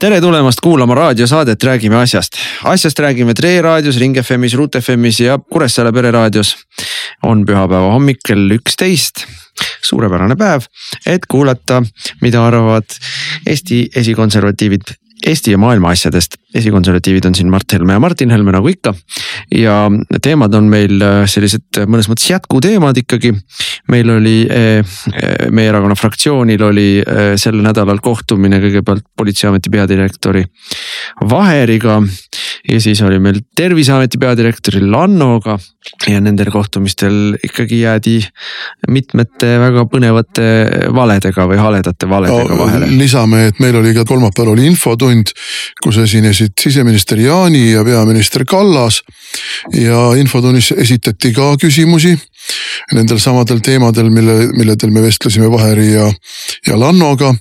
[0.00, 2.36] tere tulemast kuulama raadiosaadet Räägime asjast.
[2.64, 6.56] asjast räägime Tre raadios, Ring FM-is, Ruut FM-is ja Kuressaare pereraadios.
[7.22, 9.24] on pühapäeva hommik kell üksteist
[9.82, 10.66] suurepärane päev,
[11.06, 11.82] et kuulata,
[12.20, 12.98] mida arvavad
[13.46, 14.92] Eesti esikonservatiivid
[15.26, 16.36] Eesti ja maailma asjadest.
[16.56, 18.94] esikonservatiivid on siin Mart Helme ja Martin Helme nagu ikka.
[19.54, 19.90] ja
[20.22, 23.32] teemad on meil äh, sellised mõnes mõttes jätkuteemad ikkagi.
[23.90, 24.78] meil oli, äh,
[25.12, 26.88] äh, meie erakonna fraktsioonil oli
[27.36, 30.44] sel nädalal kohtumine kõigepealt politseiameti peadirektori
[31.30, 32.00] Vaheriga.
[32.68, 35.58] ja siis oli meil terviseameti peadirektori Lannoga
[36.08, 38.18] ja nendel kohtumistel ikkagi jäädi
[38.90, 40.46] mitmete väga põnevate
[40.94, 42.90] valedega või haledate valedega no, vahele.
[42.98, 45.32] lisame, et meil oli ka kolmapäeval oli infotund,
[45.82, 49.02] kus esinesid siseminister Jaani ja peaminister Kallas.
[49.74, 52.16] ja infotunnis esitati ka küsimusi
[52.94, 56.06] nendel samadel teemadel, mille, milledel me vestlesime Vaheri ja,
[56.66, 57.34] ja Lannoga.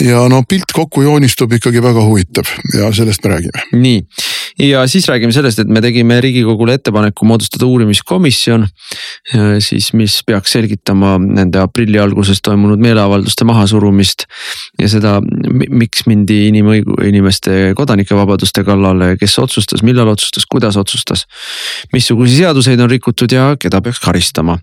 [0.00, 3.64] ja no pilt kokku joonistub ikkagi väga huvitav ja sellest me räägime.
[3.72, 4.02] nii,
[4.68, 8.66] ja siis räägime sellest, et me tegime riigikogule ettepaneku moodustada uurimiskomisjon.
[9.60, 14.26] siis, mis peaks selgitama nende aprilli alguses toimunud meeleavalduste mahasurumist
[14.80, 21.26] ja seda, miks mindi inimõigu-, inimeste kodanikevabaduste kallale, kes otsustas, millal otsustas, kuidas otsustas.
[21.92, 24.58] missuguseid seaduseid on rikutud ja keda peaks karistama.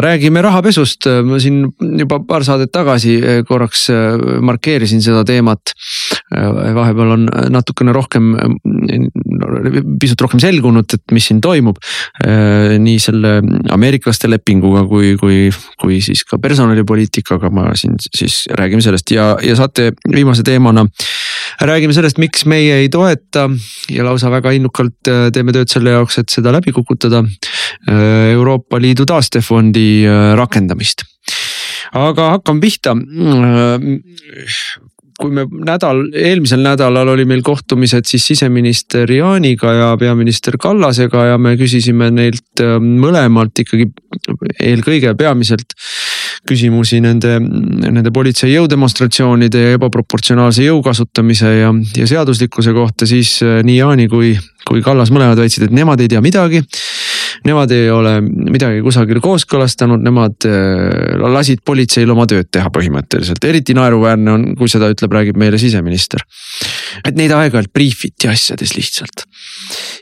[0.00, 1.66] räägime rahapesust, ma siin
[1.98, 3.88] juba paar saadet tagasi korraks
[4.40, 5.74] markeerisin seda teemat.
[6.30, 8.34] Vahepeal on natukene rohkem
[10.00, 11.78] pisut rohkem selgunud, et mis siin toimub.
[12.24, 13.36] Äh, nii selle
[13.72, 15.40] ameeriklaste lepinguga kui, kui,
[15.80, 20.86] kui siis ka personalipoliitikaga ma siin siis räägime sellest ja, ja saate viimase teemana.
[21.60, 23.48] räägime sellest, miks meie ei toeta
[23.90, 27.24] ja lausa väga innukalt äh, teeme tööd selle jaoks, et seda läbi kukutada.
[27.88, 30.04] Äh, Euroopa Liidu taastefondi
[30.36, 31.06] rakendamist
[31.96, 32.94] aga hakkame pihta
[35.20, 41.38] kui me nädal, eelmisel nädalal oli meil kohtumised siis siseminister Jaaniga ja peaminister Kallasega ja
[41.38, 43.90] me küsisime neilt äh, mõlemalt ikkagi
[44.60, 45.76] eelkõige peamiselt
[46.48, 53.60] küsimusi nende, nende politsei jõudemonstratsioonide ja ebaproportsionaalse jõu kasutamise ja, ja seaduslikkuse kohta, siis äh,
[53.66, 54.32] nii Jaani kui,
[54.68, 56.64] kui Kallas mõlemad väitsid, et nemad ei tea midagi
[57.46, 63.76] nemad ei ole midagi kusagil kooskõlastanud, nemad äh, lasid politseil oma tööd teha põhimõtteliselt, eriti
[63.76, 66.24] naeruväärne on, kui seda ütleb, räägib meile siseminister.
[67.04, 69.24] et neid aeg-ajalt briifiti asjades lihtsalt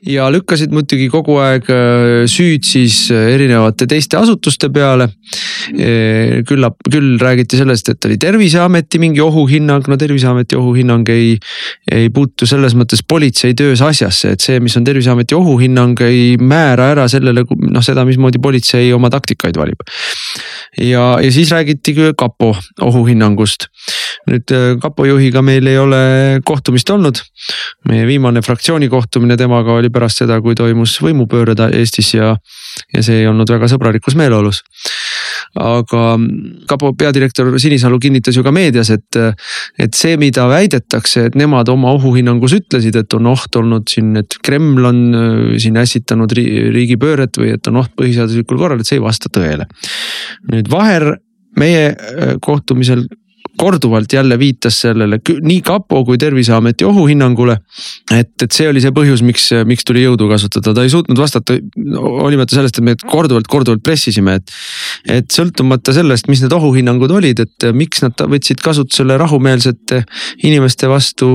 [0.07, 5.09] ja lükkasid muidugi kogu aeg äh, süüd siis erinevate teiste asutuste peale.
[5.69, 11.35] Äh, küllap, küll räägiti sellest, et oli terviseameti mingi ohuhinnang, no terviseameti ohuhinnang ei,
[11.93, 16.93] ei puutu selles mõttes politsei töös asjasse, et see, mis on terviseameti ohuhinnang, ei määra
[16.95, 19.85] ära sellele noh, seda, mismoodi politsei oma taktikaid valib.
[20.81, 23.69] ja, ja siis räägiti kapo ohuhinnangust.
[24.29, 26.01] nüüd äh, kapo juhiga meil ei ole
[26.45, 27.23] kohtumist olnud.
[27.89, 32.35] meie viimane fraktsiooni kohtumine temaga oli pärast seda, kui toimus võimupööre Eestis ja,
[32.95, 34.63] ja see ei olnud väga sõbralikus meeleolus
[35.59, 36.03] aga
[36.71, 39.19] kapo peadirektor Sinisalu kinnitas ju ka meedias, et,
[39.79, 44.39] et see, mida väidetakse, et nemad oma ohuhinnangus ütlesid, et on oht olnud siin, et
[44.45, 49.05] Kreml on äh, siin ässitanud riigipööret või et on oht põhiseaduslikul korral, et see ei
[49.05, 49.69] vasta tõele.
[50.53, 51.11] nüüd Vaher
[51.59, 53.07] meie äh, kohtumisel
[53.59, 57.59] korduvalt jälle viitas sellele nii kapo kui terviseameti ohuhinnangule.
[58.15, 61.57] et, et see oli see põhjus, miks, miks tuli jõudu kasutada, ta ei suutnud vastata,
[61.99, 64.55] hoolimata sellest, et me korduvalt, korduvalt pressisime, et.
[65.19, 70.03] et sõltumata sellest, mis need ohuhinnangud olid, et miks nad võtsid kasutusele rahumeelsete
[70.47, 71.35] inimeste vastu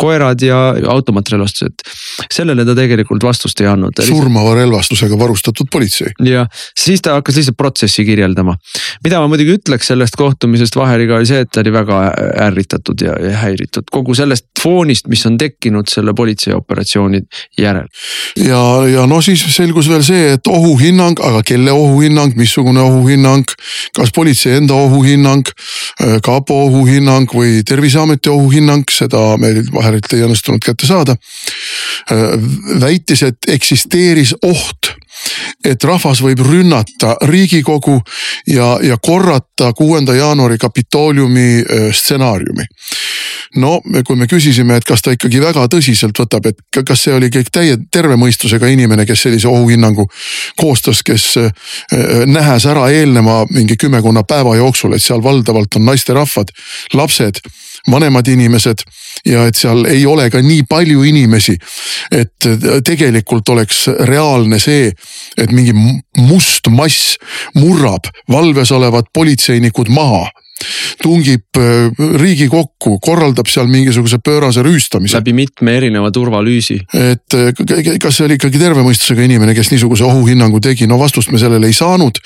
[0.00, 0.60] koerad ja
[0.94, 1.84] automatrelvastused.
[2.32, 4.02] sellele ta tegelikult vastust ei andnud.
[4.06, 6.14] surmava relvastusega varustatud politsei.
[6.24, 6.48] jah,
[6.78, 8.56] siis ta hakkas lihtsalt protsessi kirjeldama.
[9.04, 12.00] mida ma muidugi ütleks sellest kohtumisest Vaheriga oli see, et oli väga
[12.46, 17.20] ärritatud ja, ja häiritud kogu sellest foonist, mis on tekkinud selle politseioperatsiooni
[17.58, 17.88] järel.
[18.36, 18.60] ja,
[18.92, 23.44] ja no siis selgus veel see, et ohuhinnang, aga kelle ohuhinnang, missugune ohuhinnang,
[23.96, 25.48] kas politsei enda ohuhinnang,
[26.02, 31.16] äh, kapo ohuhinnang või terviseameti ohuhinnang, seda meil vahelt ei õnnestunud kätte saada.
[32.12, 32.36] Äh,
[32.80, 34.94] väitis, et eksisteeris oht
[35.64, 37.98] et rahvas võib rünnata riigikogu
[38.46, 42.66] ja, ja korrata kuuenda jaanuari Kapitooliumi stsenaariumi.
[43.56, 47.30] no kui me küsisime, et kas ta ikkagi väga tõsiselt võtab, et kas see oli
[47.32, 50.06] kõik täie terve mõistusega inimene, kes sellise ohuhinnangu
[50.60, 51.50] koostas, kes äh,
[51.92, 56.52] äh, nähes ära eelneva mingi kümmekonna päeva jooksul, et seal valdavalt on naisterahvad,
[56.94, 57.40] lapsed
[57.90, 58.84] vanemad inimesed
[59.26, 61.56] ja et seal ei ole ka nii palju inimesi.
[62.10, 62.48] et
[62.84, 64.92] tegelikult oleks reaalne see,
[65.36, 65.72] et mingi
[66.18, 67.16] must mass
[67.54, 70.28] murrab valves olevad politseinikud maha
[71.02, 71.90] tungib äh,
[72.20, 75.18] riigikokku, korraldab seal mingisuguse pöörase rüüstamise.
[75.18, 76.80] läbi mitme erineva turvalüüsi.
[76.94, 81.32] et äh, kas see oli ikkagi terve mõistusega inimene, kes niisuguse ohuhinnangu tegi, no vastust
[81.32, 82.20] me sellele ei saanud.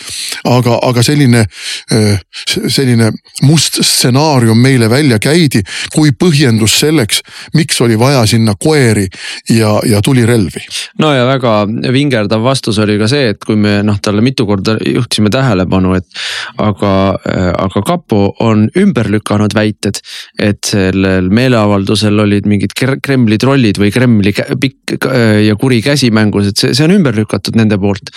[0.45, 1.45] aga, aga selline,
[1.93, 2.21] äh,
[2.67, 3.13] selline
[3.43, 5.63] must stsenaarium meile välja käidi
[5.95, 7.23] kui põhjendus selleks,
[7.55, 9.07] miks oli vaja sinna koeri
[9.51, 10.65] ja, ja tulirelvi.
[10.99, 14.77] no ja väga vingerdav vastus oli ka see, et kui me noh, talle mitu korda
[14.85, 16.07] juhtisime tähelepanu, et
[16.63, 16.93] aga,
[17.59, 20.01] aga kapo on ümber lükanud väited,
[20.39, 25.09] et sellel meeleavaldusel olid mingid Kremli trollid või Kremli pikk
[25.45, 28.13] ja kuri käsi mängus, et see, see on ümber lükatud nende poolt.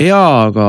[0.00, 0.68] ja aga,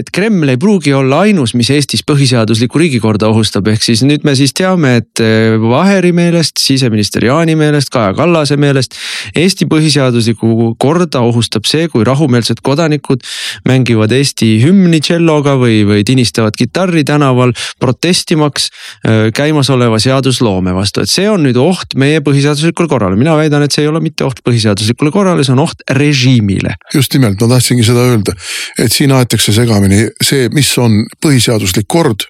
[0.00, 4.34] et Kreml ei pruugi olla ainus, mis Eestis põhiseaduslikku riigikorda ohustab, ehk siis nüüd me
[4.38, 5.22] siis teame, et
[5.62, 8.96] Vaheri meelest, siseminister Jaani meelest, Kaja Kallase meelest.
[9.38, 13.24] Eesti põhiseaduslikku korda ohustab see, kui rahumeelsed kodanikud
[13.68, 21.10] mängivad Eesti hümni tšelloga või, või tinistavad kitarri tänaval protestimaks äh, käimasoleva seadusloome vastu, et
[21.10, 24.42] see on nüüd oht meie põhiseaduslikule korrale, mina väidan, et see ei ole mitte oht
[24.46, 26.76] põhiseaduslikule korrale, see on oht režiimile.
[26.94, 28.36] just nimelt, ma tahtsingi seda öelda,
[28.78, 32.28] et siin aetakse segamini see, mis on põhiseaduslik kord.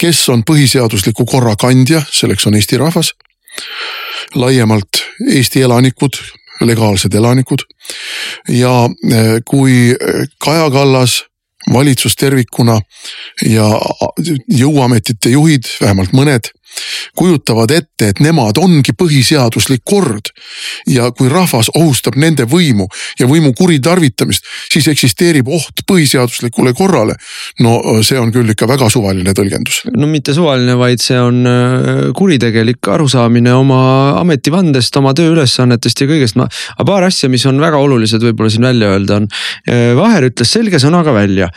[0.00, 3.12] kes on põhiseadusliku korra kandja, selleks on Eesti rahvas.
[4.34, 6.18] laiemalt Eesti elanikud
[6.60, 7.62] legaalsed elanikud
[8.48, 9.94] ja äh, kui
[10.38, 11.24] Kaja Kallas
[11.72, 12.80] valitsus tervikuna
[13.48, 13.68] ja
[14.48, 16.50] jõuametite juhid, vähemalt mõned
[17.16, 20.30] kujutavad ette, et nemad ongi põhiseaduslik kord.
[20.86, 22.86] ja kui rahvas ohustab nende võimu
[23.18, 27.14] ja võimu kuritarvitamist, siis eksisteerib oht põhiseaduslikule korrale.
[27.60, 29.82] no see on küll ikka väga suvaline tõlgendus.
[29.96, 31.44] no mitte suvaline, vaid see on
[32.16, 33.80] kuritegelik arusaamine oma
[34.20, 36.38] ametivandest, oma tööülesannetest ja kõigest.
[36.40, 39.28] ma, aga paar asja, mis on väga olulised võib-olla siin välja öelda on.
[39.98, 41.48] Vaher ütles selge sõnaga välja,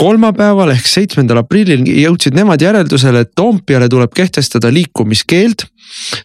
[0.00, 5.68] kolmapäeval ehk seitsmendal aprillil jõudsid nemad järeldusele, et Toompeale tuleb kehtestada kehtestada liikumiskeeld.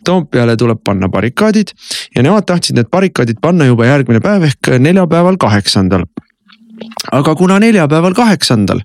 [0.03, 1.73] Toompeale tuleb panna barrikaadid
[2.15, 6.05] ja nemad tahtsid need barrikaadid panna juba järgmine päev ehk neljapäeval, kaheksandal
[7.11, 8.81] aga kuna neljapäeval, kaheksandal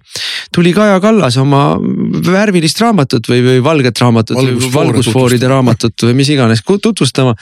[0.55, 1.77] tuli Kaja Kallas oma
[2.27, 7.35] värvilist raamatut või, või valget raamatut või valgusfooride raamatut või mis iganes tutvustama.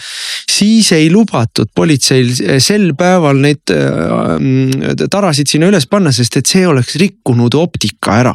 [0.51, 2.33] siis ei lubatud politseil
[2.63, 8.35] sel päeval neid äh, tarasid sinna üles panna, sest et see oleks rikkunud optika ära.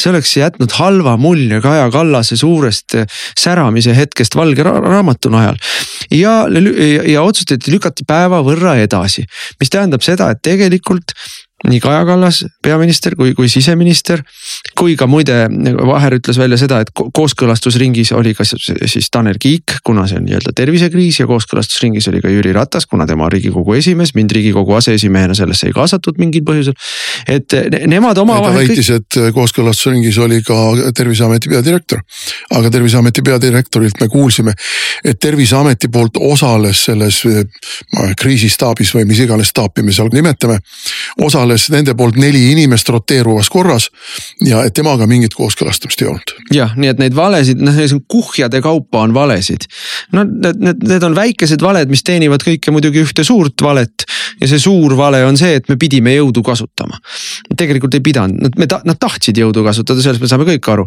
[0.00, 2.96] see oleks jätnud halva mulje Kaja Kallase suurest
[3.38, 5.60] säramise hetkest valge ra raamatu najal.
[6.10, 9.26] ja, ja, ja otsustati lükati päeva võrra edasi,
[9.60, 11.14] mis tähendab seda, et tegelikult
[11.68, 14.22] nii Kaja Kallas, peaminister kui, kui siseminister.
[14.78, 15.46] kui ka muide
[15.86, 20.52] Vaher ütles välja seda, et kooskõlastusringis oli ka siis Tanel Kiik, kuna see on nii-öelda
[20.56, 25.36] tervisekriis ja kooskõlastusringis oli ka Jüri Ratas, kuna tema on riigikogu esimees, mind riigikogu aseesimehena
[25.38, 26.76] sellesse ei kaasatud mingil põhjusel.
[27.28, 27.56] et
[27.86, 28.58] nemad omavahel.
[28.58, 30.58] ta väitis kõik..., et kooskõlastusringis oli ka
[30.96, 32.02] terviseameti peadirektor.
[32.50, 34.52] aga terviseameti peadirektorilt me kuulsime,
[35.04, 37.22] et terviseameti poolt osales selles
[38.20, 40.58] kriisistaabis või mis iganes staapi me seal nimetame,
[41.22, 43.88] osales osales nende poolt neli inimest roteeruvas korras
[44.44, 46.34] ja temaga mingit kooskõlastamist ei olnud.
[46.54, 47.76] jah, nii et neid valesid, noh
[48.10, 49.66] kuhjade kaupa on valesid.
[50.12, 54.06] no need, need, need on väikesed valed, mis teenivad kõike muidugi ühte suurt valet.
[54.40, 56.98] Ja see suur vale on see, et me pidime jõudu kasutama.
[57.56, 60.86] tegelikult ei pidanud, nad, me ta-, nad tahtsid jõudu kasutada, sellest me saame kõik aru.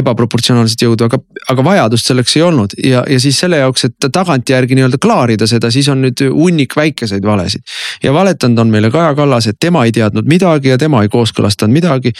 [0.00, 1.18] ebaproportsionaalset jõudu, aga,
[1.52, 5.70] aga vajadust selleks ei olnud ja, ja siis selle jaoks, et tagantjärgi nii-öelda klaarida seda,
[5.74, 7.64] siis on nüüd hunnik väikeseid valesid.
[8.02, 11.74] ja valetanud on meile Kaja Kallas, et tema ei teadnud midagi ja tema ei kooskõlastanud
[11.74, 12.12] midagi.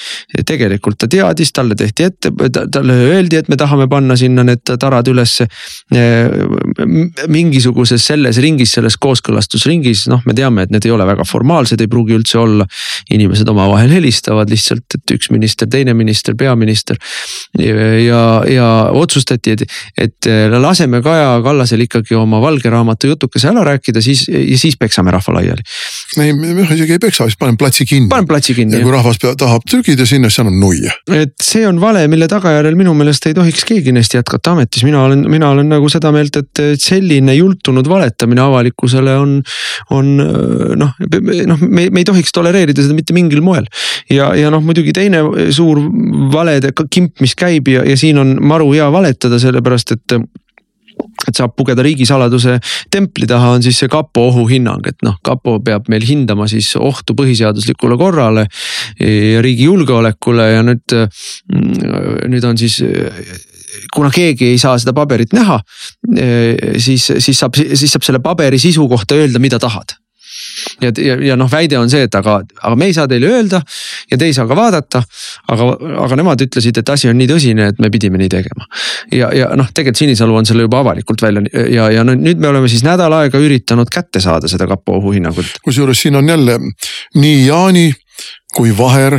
[0.47, 2.33] tegelikult ta teadis, talle tehti ette,
[2.73, 5.47] talle öeldi, et me tahame panna sinna need tarad ülesse.
[7.29, 11.91] mingisuguses selles ringis, selles kooskõlastusringis, noh, me teame, et need ei ole väga formaalsed, ei
[11.91, 12.67] pruugi üldse olla.
[13.11, 16.97] inimesed omavahel helistavad lihtsalt, et üks minister, teine minister, peaminister.
[17.59, 19.65] ja, ja otsustati, et,
[19.99, 24.25] et laseme Kaja Kallasel ikkagi oma valge raamatu jutukese ära rääkida, siis,
[24.61, 25.65] siis peksame rahva laiali.
[26.23, 28.09] ei, me isegi ei peksa, siis paneme platsi kinni.
[28.09, 28.79] paneme platsi kinni.
[28.79, 30.95] ja kui rahvas tahab trügida sinna, siis annab nuia.
[31.13, 35.03] et see on vale, mille tagajärjel minu meelest ei tohiks keegi neist jätkata ametis, mina
[35.05, 39.37] olen, mina olen nagu seda meelt, et selline jultunud valetamine avalikkusele on,
[39.95, 40.13] on
[40.81, 40.95] noh,
[41.51, 43.67] noh, me, me ei tohiks tolereerida seda mitte mingil moel.
[44.11, 45.23] ja, ja noh, muidugi teine
[45.55, 45.81] suur
[46.35, 50.19] valede kimp, mis käib ja, ja siin on maru hea valetada, sellepärast et
[51.29, 52.59] et saab pugeda riigisaladuse
[52.93, 57.17] templi taha, on siis see kapo ohuhinnang, et noh, kapo peab meil hindama siis ohtu
[57.19, 58.47] põhiseaduslikule korrale
[59.01, 60.97] ja riigi julgeolekule ja nüüd,
[62.31, 62.81] nüüd on siis
[63.95, 65.59] kuna keegi ei saa seda paberit näha,
[66.79, 69.97] siis, siis saab, siis saab selle paberi sisu kohta öelda, mida tahad
[70.83, 73.61] ja, ja, ja noh, väide on see, et aga, aga me ei saa teile öelda
[74.11, 75.03] ja te ei saa ka vaadata.
[75.49, 75.71] aga,
[76.05, 78.69] aga nemad ütlesid, et asi on nii tõsine, et me pidime nii tegema.
[79.13, 82.51] ja, ja noh, tegelikult Sinisalu on selle juba avalikult välja ja, ja no nüüd me
[82.51, 85.61] oleme siis nädal aega üritanud kätte saada seda kapo ohuhinnangut.
[85.65, 86.59] kusjuures siin on jälle
[87.15, 87.93] nii Jaani
[88.55, 89.19] kui Vaher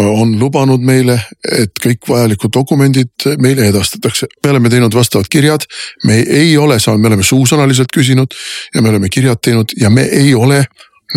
[0.00, 1.18] on lubanud meile,
[1.60, 4.26] et kõik vajalikud dokumendid meile edastatakse.
[4.44, 5.66] me oleme teinud vastavad kirjad,
[6.04, 8.34] me ei ole saanud, me oleme suusõnaliselt küsinud
[8.74, 10.64] ja me oleme kirjad teinud ja me ei ole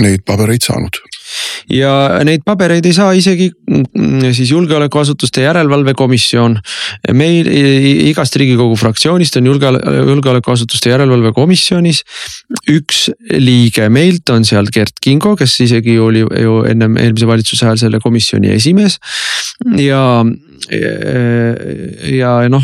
[0.02, 0.98] neid pabereid saanud.
[1.72, 6.58] Ja neid pabereid ei saa isegi mm, siis julgeolekuasutuste järelevalvekomisjon.
[7.18, 7.50] meil
[8.12, 9.72] igast riigikogu fraktsioonist on julge,
[10.12, 12.04] julgeolekuasutuste järelevalvekomisjonis
[12.76, 17.82] üks liige, meilt on seal Gert Kingo, kes isegi oli ju ennem eelmise valitsuse ajal
[17.88, 19.00] selle komisjoni esimees.
[19.82, 20.24] Ja
[22.16, 22.64] ja noh,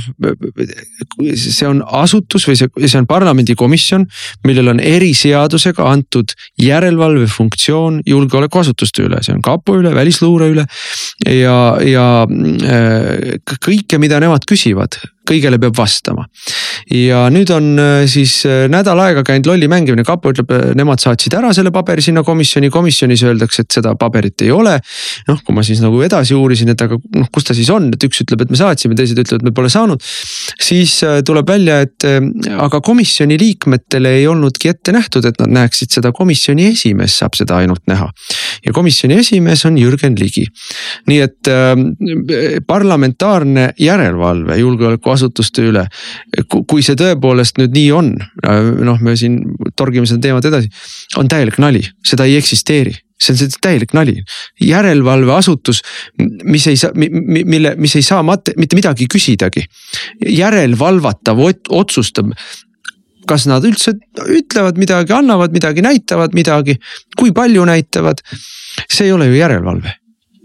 [1.36, 4.06] see on asutus või see, see on parlamendikomisjon,
[4.48, 10.68] millel on eriseadusega antud järelevalvefunktsioon julgeolekuasutuste üle, see on kapo üle, välisluure üle.
[11.28, 16.26] ja, ja äh, kõike, mida nemad küsivad, kõigele peab vastama.
[16.92, 21.02] ja nüüd on äh, siis äh, nädal aega käinud lolli mängimine, kapo ütleb, äh, nemad
[21.04, 24.78] saatsid ära selle paberi sinna komisjoni, komisjonis öeldakse, et seda paberit ei ole.
[25.28, 28.08] noh, kui ma siis nagu edasi uurisin, et aga noh, kus ta siis on, et
[28.08, 30.02] üks ütleb, et me saatsime, teised ütlevad, me pole saanud.
[30.62, 30.98] siis
[31.28, 32.08] tuleb välja, et
[32.58, 37.62] aga komisjoni liikmetele ei olnudki ette nähtud, et nad näeksid seda, komisjoni esimees saab seda
[37.62, 38.10] ainult näha.
[38.66, 40.46] Ja komisjoni esimees on Jürgen Ligi.
[41.08, 41.76] nii et äh,
[42.68, 45.86] parlamentaarne järelevalve julgeoleku asutuste üle.
[46.50, 48.12] kui see tõepoolest nüüd nii on,
[48.86, 49.42] noh, me siin
[49.78, 50.70] torgime seda teemat edasi,
[51.18, 54.16] on täielik nali, seda ei eksisteeri see on täielik nali,
[54.66, 55.82] järelevalveasutus,
[56.50, 59.66] mis ei saa, mille, mis ei saa mat-, mitte midagi küsidagi.
[60.26, 61.40] järelevalvatav
[61.70, 62.34] otsustab,
[63.28, 63.94] kas nad üldse
[64.26, 66.78] ütlevad midagi, annavad midagi, näitavad midagi,
[67.18, 68.24] kui palju näitavad.
[68.90, 69.98] see ei ole ju järelevalve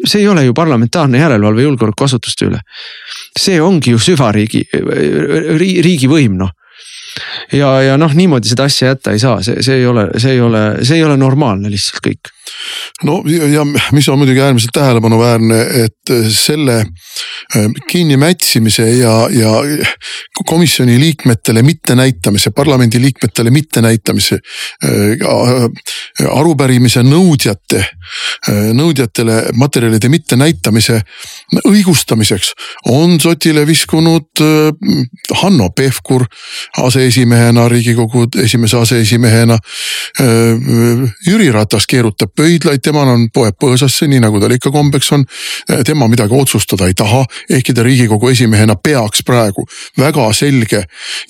[0.05, 2.61] see ei ole ju parlamentaarne järelevalve julgeolekuasutuste üle.
[3.39, 4.67] see ongi ju süvariigi,
[5.83, 6.53] riigivõim noh
[7.53, 10.41] ja, ja noh, niimoodi seda asja jätta ei saa, see, see ei ole, see ei
[10.45, 12.33] ole, see ei ole normaalne lihtsalt kõik.
[13.09, 13.65] no ja, ja
[13.97, 15.96] mis on muidugi äärmiselt tähelepanuväärne, et
[16.31, 19.53] selle äh, kinnimätsimise ja, ja
[20.47, 24.39] komisjoni liikmetele mittenäitamise, parlamendi liikmetele mittenäitamise.
[24.85, 27.85] Äh, arupärimise nõudjate,
[28.49, 31.01] äh, nõudjatele materjalide mittenäitamise
[31.67, 32.53] õigustamiseks
[32.91, 34.43] on sotile viskunud
[35.43, 36.25] Hanno Pevkur
[36.83, 39.59] ase aseesimehena, riigikogu esimese aseesimehena.
[41.27, 45.27] Jüri Ratas keerutab pöidlaid, temal on, poeb põõsasse, nii nagu tal ikka kombeks on.
[45.97, 49.65] Tema midagi otsustada ei taha, ehkki ta riigikogu esimehena peaks praegu
[49.97, 50.83] väga selge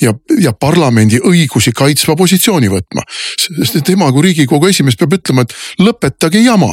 [0.03, 3.05] ja, ja parlamendi õigusi kaitsva positsiooni võtma.
[3.39, 6.73] sest tema kui riigikogu esimees peab ütlema, et lõpetage jama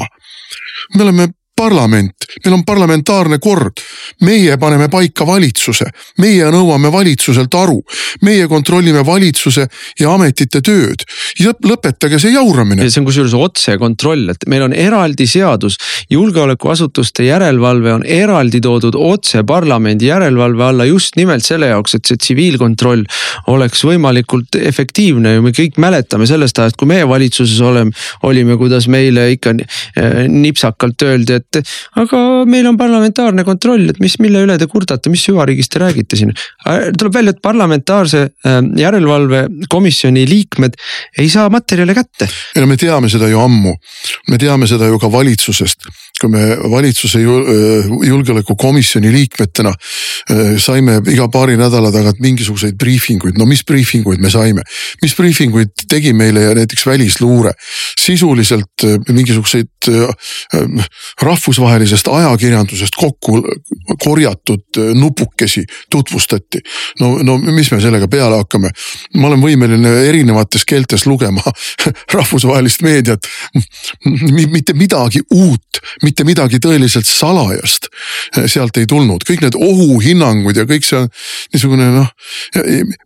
[0.95, 3.81] me oleme parlament, meil on parlamentaarne kord.
[4.21, 5.85] meie paneme paika valitsuse,
[6.21, 7.79] meie nõuame valitsuselt aru,
[8.21, 9.67] meie kontrollime valitsuse
[9.99, 11.03] ja ametite tööd.
[11.39, 12.89] lõpetage see jauramine.
[12.89, 15.77] see on kusjuures otsekontroll, et meil on eraldi seadus,
[16.09, 22.17] julgeolekuasutuste järelevalve on eraldi toodud otse parlamendi järelevalve alla just nimelt selle jaoks, et see
[22.17, 23.05] tsiviilkontroll
[23.47, 27.91] oleks võimalikult efektiivne ja me kõik mäletame sellest ajast, kui meie valitsuses oleme,
[28.23, 31.61] olime, kuidas meile ikka eh, nipsakalt öeldi, et et
[32.01, 36.19] aga meil on parlamentaarne kontroll, et mis, mille üle te kurdate, mis süvariigist te räägite
[36.19, 36.33] siin.
[36.97, 40.77] tuleb välja, et parlamentaarse ähm, järelevalvekomisjoni liikmed
[41.19, 42.29] ei saa materjale kätte.
[42.55, 43.75] ei no me teame seda ju ammu,
[44.29, 45.89] me teame seda ju ka valitsusest,
[46.31, 49.73] me valitsuse julgeolekukomisjoni liikmetena
[50.61, 54.63] saime iga paari nädala tagant mingisuguseid briifinguid, no mis briifinguid me saime,
[55.01, 57.53] mis briifinguid tegi meile näiteks välisluure,
[57.99, 59.89] sisuliselt mingisuguseid
[61.21, 63.41] rahvusvahelisest ajakirjandusest kokku
[64.03, 66.59] korjatud nupukesi tutvustati.
[66.99, 68.71] no, no mis me sellega peale hakkame?
[69.17, 71.41] ma olen võimeline erinevates keeltes lugema
[72.17, 73.27] rahvusvahelist meediat.
[74.51, 77.89] mitte midagi uut, mitte mitte midagi tõeliselt salajast
[78.51, 81.01] sealt ei tulnud, kõik need ohuhinnangud ja kõik see
[81.53, 82.11] niisugune noh.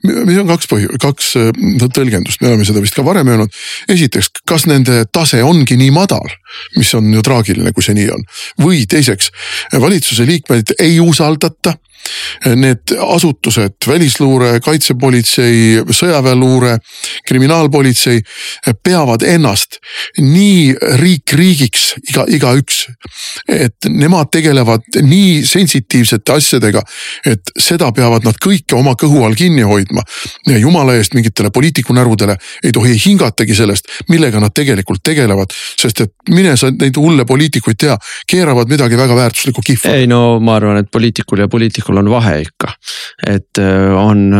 [0.04, 1.32] meil on kaks põhju-, kaks
[1.96, 3.54] tõlgendust, me oleme seda vist ka varem öelnud.
[3.88, 6.28] esiteks, kas nende tase ongi nii madal,
[6.76, 8.28] mis on ju traagiline, kui see nii on.
[8.64, 9.32] või teiseks,
[9.74, 11.78] valitsuse liikmeid ei usaldata
[12.56, 16.78] Need asutused, välisluure, kaitsepolitsei, sõjaväeluure,
[17.28, 18.22] kriminaalpolitsei
[18.84, 19.80] peavad ennast
[20.22, 22.86] nii riik riigiks iga, igaüks.
[23.48, 26.82] et nemad tegelevad nii sensitiivsete asjadega,
[27.26, 30.02] et seda peavad nad kõike oma kõhu all kinni hoidma.
[30.48, 36.14] ja jumala eest mingitele poliitikunärvudele ei tohi hingatagi sellest, millega nad tegelikult tegelevad, sest et
[36.30, 37.98] mine sa neid hulle poliitikuid tea,
[38.28, 39.94] keeravad midagi väga väärtuslikku kihva.
[39.96, 42.72] ei no ma arvan, et poliitikul ja poliitikul on vahe ikka.
[43.28, 44.34] et äh, on,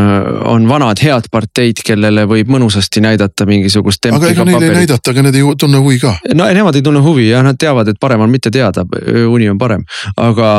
[0.44, 4.06] on vanad head parteid, kellele võib mõnusasti näidata mingisugust.
[4.12, 6.14] aga ega neile ei näidata, aga nad ei tunne huvi ka.
[6.34, 8.84] no nemad ei tunne huvi jah, nad teavad, et parem on mitte teada,
[9.28, 9.84] uni on parem.
[10.16, 10.52] aga,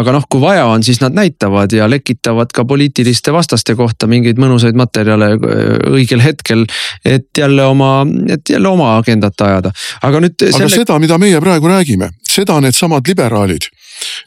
[0.00, 4.40] aga noh, kui vaja on, siis nad näitavad ja lekitavad ka poliitiliste vastaste kohta mingeid
[4.40, 6.66] mõnusaid materjale äh, õigel hetkel.
[7.04, 10.36] et jälle oma, et jälle oma agendat ajada, aga nüüd.
[10.48, 10.74] aga selle...
[10.82, 13.70] seda, mida meie praegu räägime, seda needsamad liberaalid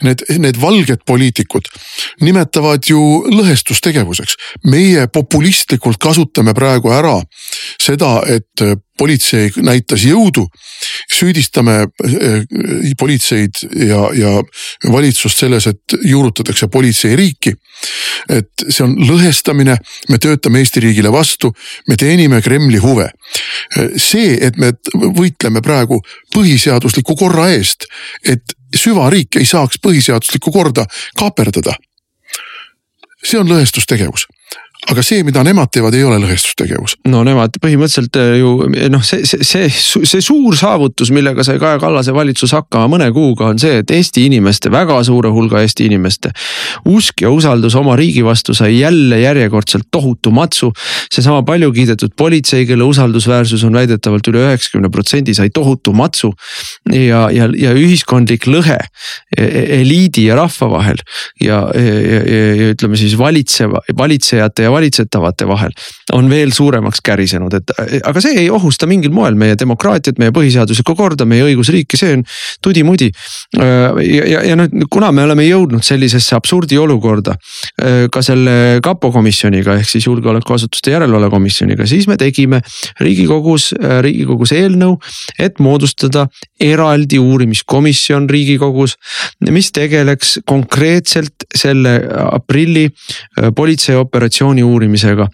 [0.04, 1.70] need, need valged poliitikud
[2.22, 3.00] nimetavad ju
[3.32, 4.38] lõhestustegevuseks.
[4.70, 7.20] meie populistlikult kasutame praegu ära
[7.82, 8.66] seda, et
[9.04, 10.46] politsei näitas jõudu.
[11.14, 12.46] süüdistame eh,
[13.00, 14.32] politseid ja, ja
[14.92, 17.54] valitsust selles, et juurutatakse politseiriiki.
[18.30, 19.76] et see on lõhestamine,
[20.10, 21.52] me töötame Eesti riigile vastu,
[21.90, 23.10] me teenime Kremli huve.
[23.98, 24.72] see, et me
[25.18, 26.00] võitleme praegu
[26.36, 27.90] põhiseadusliku korra eest,
[28.24, 30.86] et süvariik ei saaks põhiseaduslikku korda
[31.20, 31.76] kaaperdada.
[33.24, 34.28] see on lõhestustegevus
[34.92, 36.98] aga see, mida nemad teevad, ei ole lõhestustegevus.
[37.12, 38.54] no nemad põhimõtteliselt äh, ju
[38.92, 43.52] noh, see, see, see, see suur saavutus, millega sai Kaja Kallase valitsus hakkama mõne kuuga,
[43.54, 46.34] on see, et Eesti inimeste, väga suure hulga Eesti inimeste
[46.90, 50.72] usk ja usaldus oma riigi vastu sai jälle järjekordselt tohutu matsu.
[51.14, 56.34] seesama palju kiidetud politsei, kelle usaldusväärsus on väidetavalt üle üheksakümne protsendi, sai tohutu matsu.
[56.92, 58.80] ja, ja, ja ühiskondlik lõhe
[59.38, 61.00] e, e, eliidi ja rahva vahel
[61.42, 62.22] ja, ja, ja,
[62.60, 65.74] ja ütleme siis valitseva, valitsejate ja valitsetavate vahel
[66.14, 70.96] on veel suuremaks kärisenud, et aga see ei ohusta mingil moel meie demokraatiat, meie põhiseaduslikku
[70.98, 72.26] korda, meie õigusriiki, see on
[72.64, 73.10] tudi-mudi.
[73.58, 77.36] ja, ja, ja nüüd, kuna me oleme jõudnud sellisesse absurdi olukorda
[78.12, 82.62] ka selle kapo komisjoniga ehk siis julgeolekuasutuste järelevalve komisjoniga, siis me tegime
[83.02, 83.72] riigikogus,
[84.06, 84.98] riigikogus eelnõu,
[85.40, 86.28] et moodustada
[86.62, 88.98] eraldi uurimiskomisjon riigikogus,
[89.52, 91.96] mis tegeleks konkreetselt selle
[92.32, 92.88] aprilli
[93.56, 95.28] politseioperatsiooni korruptsiooni uurimisega.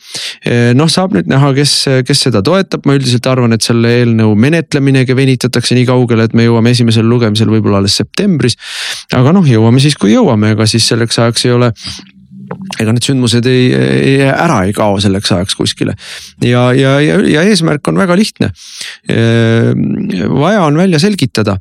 [0.76, 1.74] noh, saab nüüd näha, kes,
[2.08, 6.48] kes seda toetab, ma üldiselt arvan, et selle eelnõu menetleminegi venitatakse nii kaugele, et me
[6.48, 8.58] jõuame esimesele lugemisele võib-olla alles septembris.
[9.14, 11.74] aga noh, jõuame siis, kui jõuame, ega siis selleks ajaks ei ole
[12.80, 15.96] ega need sündmused ei, ei, ära ei kao selleks ajaks kuskile.
[16.44, 18.52] ja, ja, ja, ja eesmärk on väga lihtne.
[20.30, 21.58] vaja on välja selgitada.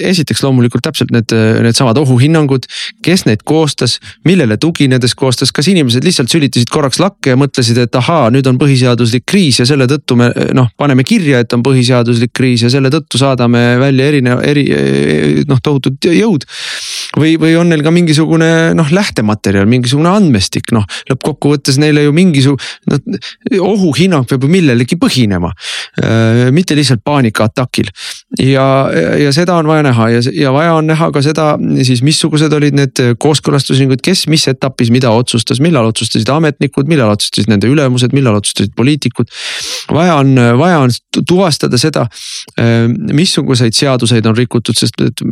[0.00, 1.32] esiteks loomulikult täpselt need,
[1.64, 2.66] needsamad ohuhinnangud,
[3.04, 8.00] kes neid koostas, millele tuginedes koostas, kas inimesed lihtsalt sülitasid korraks lakke ja mõtlesid, et
[8.00, 12.34] ahaa, nüüd on põhiseaduslik kriis ja selle tõttu me noh, paneme kirja, et on põhiseaduslik
[12.34, 14.66] kriis ja selle tõttu saadame välja erine-, eri
[15.48, 16.46] noh, tohutud jõud.
[17.18, 22.14] või, või on neil ka mingisugune noh lähtematerjal materjal, mingisugune andmestik, noh lõppkokkuvõttes neile ju
[22.16, 23.20] mingisugune noh,
[23.64, 25.52] ohuhinnang peab ju millelegi põhinema.
[26.02, 27.90] Äh, mitte lihtsalt paanikaatakil
[28.40, 28.66] ja,
[29.20, 31.54] ja seda on vaja näha ja, ja vaja on näha ka seda
[31.86, 37.50] siis, missugused olid need kooskõlastusringud, kes mis etapis mida otsustas, millal otsustasid ametnikud, millal otsustasid
[37.52, 39.30] nende ülemused, millal otsustasid poliitikud.
[39.92, 40.94] vaja on, vaja on
[41.26, 42.06] tuvastada seda,
[42.60, 45.24] äh, missuguseid seaduseid on rikutud, sest et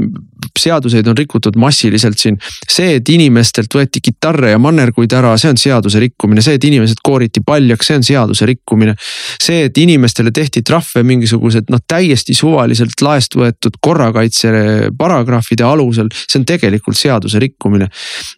[0.58, 2.38] seaduseid on rikutud massiliselt siin.
[2.70, 7.02] see, et inimestelt võeti kitarre ja mannerguid ära, see on seaduse rikkumine, see, et inimesed
[7.04, 8.94] kooriti paljaks, see on seaduse rikkumine.
[9.42, 14.52] see, et inimestele tehti trahve mingisugused noh, täiesti suvaliselt laest võetud korrakaitse
[14.98, 17.88] paragrahvide alusel, see on tegelikult seaduse rikkumine.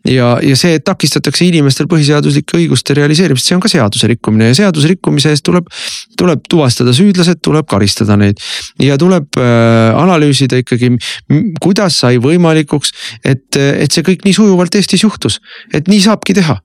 [0.09, 4.59] ja, ja see, et takistatakse inimestel põhiseaduslike õiguste realiseerimist, see on ka seaduse rikkumine ja
[4.65, 5.69] seaduse rikkumise eest tuleb,
[6.19, 8.41] tuleb tuvastada süüdlased, tuleb karistada neid.
[8.83, 10.95] ja tuleb äh, analüüsida ikkagi,
[11.63, 12.93] kuidas sai võimalikuks,
[13.25, 15.39] et, et see kõik nii sujuvalt Eestis juhtus
[15.75, 16.59] et nii saabki teha.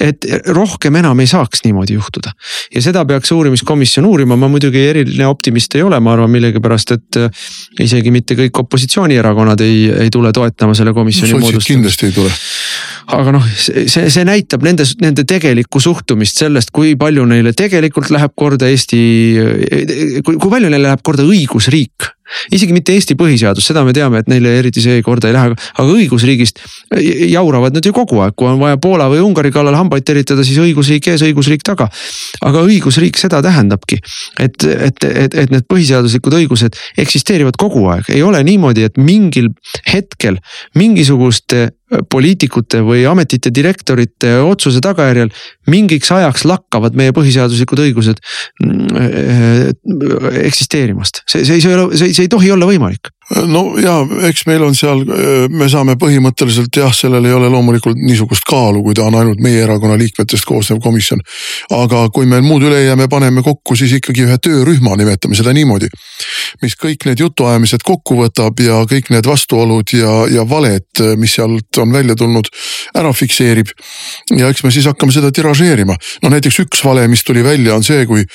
[0.00, 2.32] et rohkem enam ei saaks niimoodi juhtuda
[2.74, 7.20] ja seda peaks uurimiskomisjon uurima, ma muidugi eriline optimist ei ole, ma arvan millegipärast, et
[7.20, 7.44] äh,
[7.84, 11.72] isegi mitte kõik opositsioonierakonnad ei, ei tule toetama selle komisjoni no, moodustamist.
[11.74, 12.32] kindlasti ei tule.
[13.16, 18.34] Aga noh, see, see näitab nende, nende tegelikku suhtumist sellest, kui palju neile tegelikult läheb
[18.38, 19.02] korda Eesti,
[20.24, 22.10] kui, kui palju neile läheb korda õigusriik.
[22.54, 25.96] Isegi mitte Eesti põhiseadus, seda me teame, et neile eriti see korda ei lähe, aga
[25.96, 26.60] õigusriigist
[27.26, 30.60] jauravad nad ju kogu aeg, kui on vaja Poola või Ungari kallal hambaid teritada, siis
[30.62, 31.88] õigusriik ees, õigusriik taga.
[32.46, 33.98] aga õigusriik seda tähendabki,
[34.38, 39.50] et, et, et, et need põhiseaduslikud õigused eksisteerivad kogu aeg, ei ole niimoodi, et mingil
[39.90, 40.38] hetkel
[40.78, 41.72] mingisuguste
[42.10, 45.32] poliitikute või ametite direktorite otsuse tagajärjel
[45.70, 48.20] mingiks ajaks lakkavad meie põhiseaduslikud õigused
[48.64, 51.24] mm, eh, eksisteerimast.
[51.26, 53.94] see, see ei see ei tohi olla võimalik no ja
[54.26, 55.04] eks meil on seal,
[55.54, 59.62] me saame põhimõtteliselt jah, sellel ei ole loomulikult niisugust kaalu, kui ta on ainult meie
[59.62, 61.22] erakonna liikmetest koosnev komisjon.
[61.76, 65.38] aga kui meil muud üle ei jää, me paneme kokku siis ikkagi ühe töörühma, nimetame
[65.38, 65.88] seda niimoodi.
[66.62, 71.78] mis kõik need jutuajamised kokku võtab ja kõik need vastuolud ja, ja valed, mis sealt
[71.78, 72.50] on välja tulnud,
[72.98, 73.70] ära fikseerib.
[74.36, 75.96] ja eks me siis hakkame seda tiražeerima.
[76.22, 78.26] no näiteks üks vale, mis tuli välja, on see, kui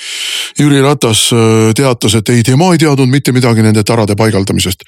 [0.58, 1.28] Jüri Ratas
[1.76, 4.85] teatas, et ei, tema ei teadnud mitte midagi nende tarade paigaldamisest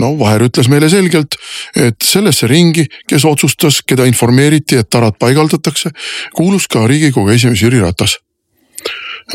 [0.00, 1.36] no Vaher ütles meile selgelt,
[1.76, 5.92] et sellesse ringi, kes otsustas, keda informeeriti, et tarad paigaldatakse,
[6.36, 8.18] kuulus ka riigikogu esimees Jüri Ratas.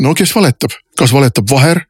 [0.00, 1.82] no kes valetab, kas valetab Vaher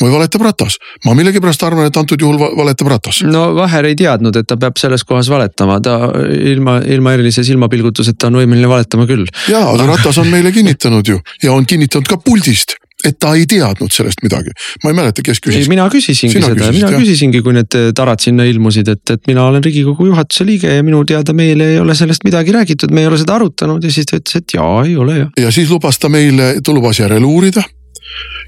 [0.00, 0.78] või valetab Ratas.
[1.04, 3.22] ma millegipärast arvan, et antud juhul valetab Ratas.
[3.22, 6.12] no Vaher ei teadnud, et ta peab selles kohas valetama, ta
[6.52, 9.26] ilma, ilma erilise silmapilgutuseta on võimeline valetama küll.
[9.48, 12.76] ja, aga Ratas on meile kinnitanud ju ja on kinnitanud ka puldist
[13.06, 14.54] et ta ei teadnud sellest midagi.
[14.84, 15.68] ma ei mäleta, kes küsis.
[15.70, 17.02] mina küsisingi Sina seda, mina jah.
[17.02, 21.02] küsisingi, kui need tarad sinna ilmusid, et, et mina olen riigikogu juhatuse liige ja minu
[21.08, 24.18] teada meile ei ole sellest midagi räägitud, me ei ole seda arutanud ja siis ta
[24.20, 25.30] ütles, et jaa, ei ole jah.
[25.46, 27.64] ja siis lubas ta meile tulubaasi järele uurida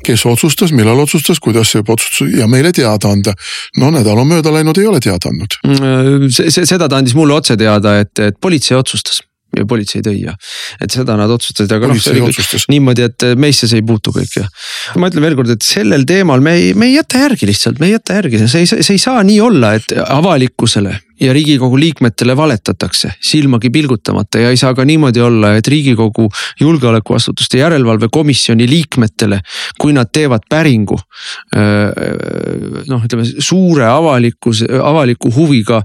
[0.04, 3.32] kes otsustas, millal otsustas, kuidas see otsustas ja meile teada anda.
[3.80, 5.56] no nädal on mööda läinud, ei ole teada andnud.
[5.64, 9.33] Mm, seda ta andis mulle otse teada, et, et politsei otsustas ja
[9.68, 10.34] politsei tõi ja.
[10.82, 14.14] et seda nad otsustasid, aga noh, see oli küll niimoodi, et meisse see ei puutu
[14.14, 14.48] kõik ja.
[14.98, 17.96] ma ütlen veelkord, et sellel teemal me ei, me ei jäta järgi lihtsalt, me ei
[17.96, 23.12] jäta järgi, see ei, see ei saa nii olla, et avalikkusele ja riigikogu liikmetele valetatakse
[23.22, 26.28] silmagi pilgutamata ja ei saa ka niimoodi olla, et riigikogu
[26.60, 29.40] julgeolekuasutuste järelevalve komisjoni liikmetele,
[29.78, 30.98] kui nad teevad päringu.
[32.88, 35.82] noh, ütleme suure avalikus, avaliku huviga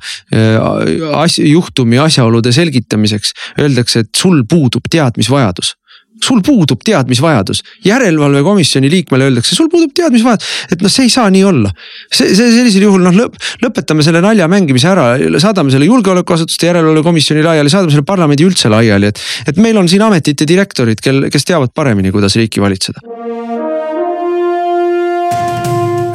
[1.15, 5.79] asja, juhtumi asjaolude selgitamiseks öeldakse, et sul puudub teadmisvajadus
[6.24, 11.44] sul puudub teadmisvajadus, järelevalvekomisjoni liikmele öeldakse, sul puudub teadmisvajadus, et noh, see ei saa nii
[11.48, 11.72] olla.
[12.12, 15.10] see, see sellisel juhul noh lõp, lõpetame selle nalja mängimise ära,
[15.42, 19.22] saadame selle julgeolekuasutuste järelevalvekomisjoni laiali, saadame selle parlamendi üldse laiali, et.
[19.48, 23.04] et meil on siin ametite direktorid, kel, kes teavad paremini, kuidas riiki valitseda.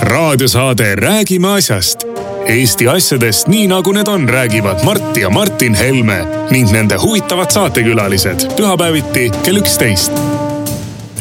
[0.05, 2.13] raadiosaade Räägime asjast
[2.44, 6.18] Eesti asjadest nii nagu need on, räägivad Mart ja Martin Helme
[6.52, 10.12] ning nende huvitavad saatekülalised pühapäeviti kell üksteist.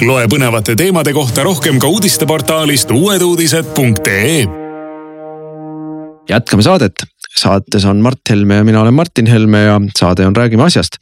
[0.04, 4.44] loe põnevate teemade kohta rohkem ka uudisteportaalist uueduudised.ee.
[6.30, 7.06] jätkame saadet,
[7.36, 11.00] saates on Mart Helme ja mina olen Martin Helme ja saade on Räägime asjast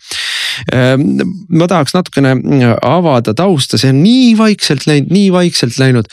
[1.49, 6.09] ma tahaks natukene äh, avada tausta, see on nii vaikselt läinud, nii vaikselt läinud.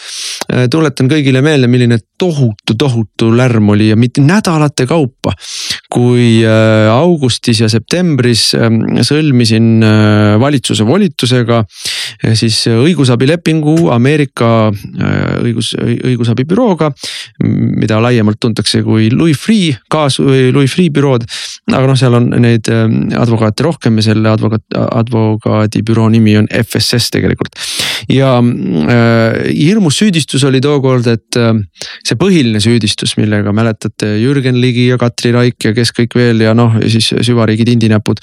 [0.49, 5.35] Äh, tuletan kõigile meelde, milline tohutu, tohutu lärm oli ja mitte nädalate kaupa.
[5.89, 9.81] kui äh, augustis ja septembris ähm, sõlmisin
[10.41, 11.63] valitsuse volitusega
[12.37, 14.71] siis õigusabilepingu Ameerika
[15.41, 16.91] õigus, õigusabibürooga.
[17.45, 21.25] mida laiemalt tuntakse kui Louis Freeh kaas- Louis Freeh bürood,
[21.73, 27.13] aga noh, seal on neid ähm, advokaate rohkem ja selle advokaat, advokaadibüroo nimi on FSS
[27.15, 27.59] tegelikult.
[28.13, 31.53] ja äh, hirmus süüdistus oli tookord, et äh,
[32.07, 36.55] see põhiline süüdistus, millega mäletate Jürgen Ligi ja Katri Raik ja kes kõik veel ja
[36.57, 38.23] noh, ja siis süvariigi tindinäpud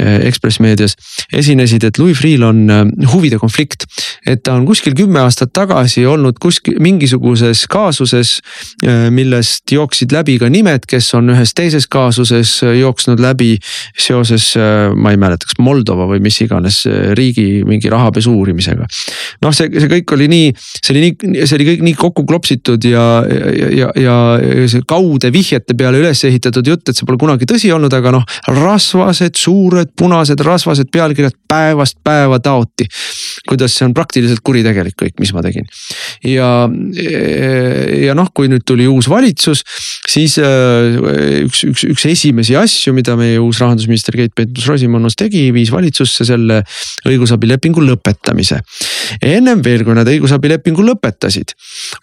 [0.00, 0.96] Ekspress meedias.
[1.32, 3.86] esinesid, et Louis Freeh'l on äh, huvide konflikt,
[4.26, 8.38] et ta on kuskil kümme aastat tagasi olnud kuskil mingisuguses kaasuses
[8.84, 13.56] äh,, millest jooksid läbi ka nimed, kes on ühes teises kaasuses äh, jooksnud läbi
[13.98, 18.86] seoses, äh, ma ei mäleta, kas Moldova või mis iganes äh, riigi mingi rahapesu uurimisega.
[19.44, 22.84] noh, see, see kõik oli nii, see oli nii, see oli kõik nii kokku klopsitud
[22.88, 27.48] ja, ja, ja, ja see kaude vihjete peale üles ehitatud jutt, et see pole kunagi
[27.48, 32.86] tõsi olnud, aga noh, rasvased, suured, punased, rasvased pealkirjad päevast päeva taoti.
[33.48, 35.66] kuidas see on praktiliselt kuritegelik kõik, mis ma tegin.
[36.26, 36.68] ja,
[38.04, 39.62] ja noh, kui nüüd tuli uus valitsus,
[40.08, 46.26] siis üks, üks, üks esimesi asju, mida meie uus rahandusminister Keit Pentus-Rosimannus tegi, viis valitsusse
[46.28, 46.62] selle
[47.08, 48.60] õigusabilepingu lõpetamise.
[49.22, 51.56] ennem veel, kui nad õigusabilepingu lõpetasid,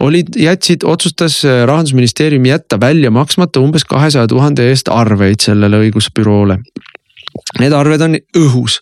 [0.03, 6.61] olid, jätsid, otsustas rahandusministeerium jätta välja maksmata umbes kahesaja tuhande eest arveid sellele õigusbüroole
[7.59, 8.79] Need arved on õhus.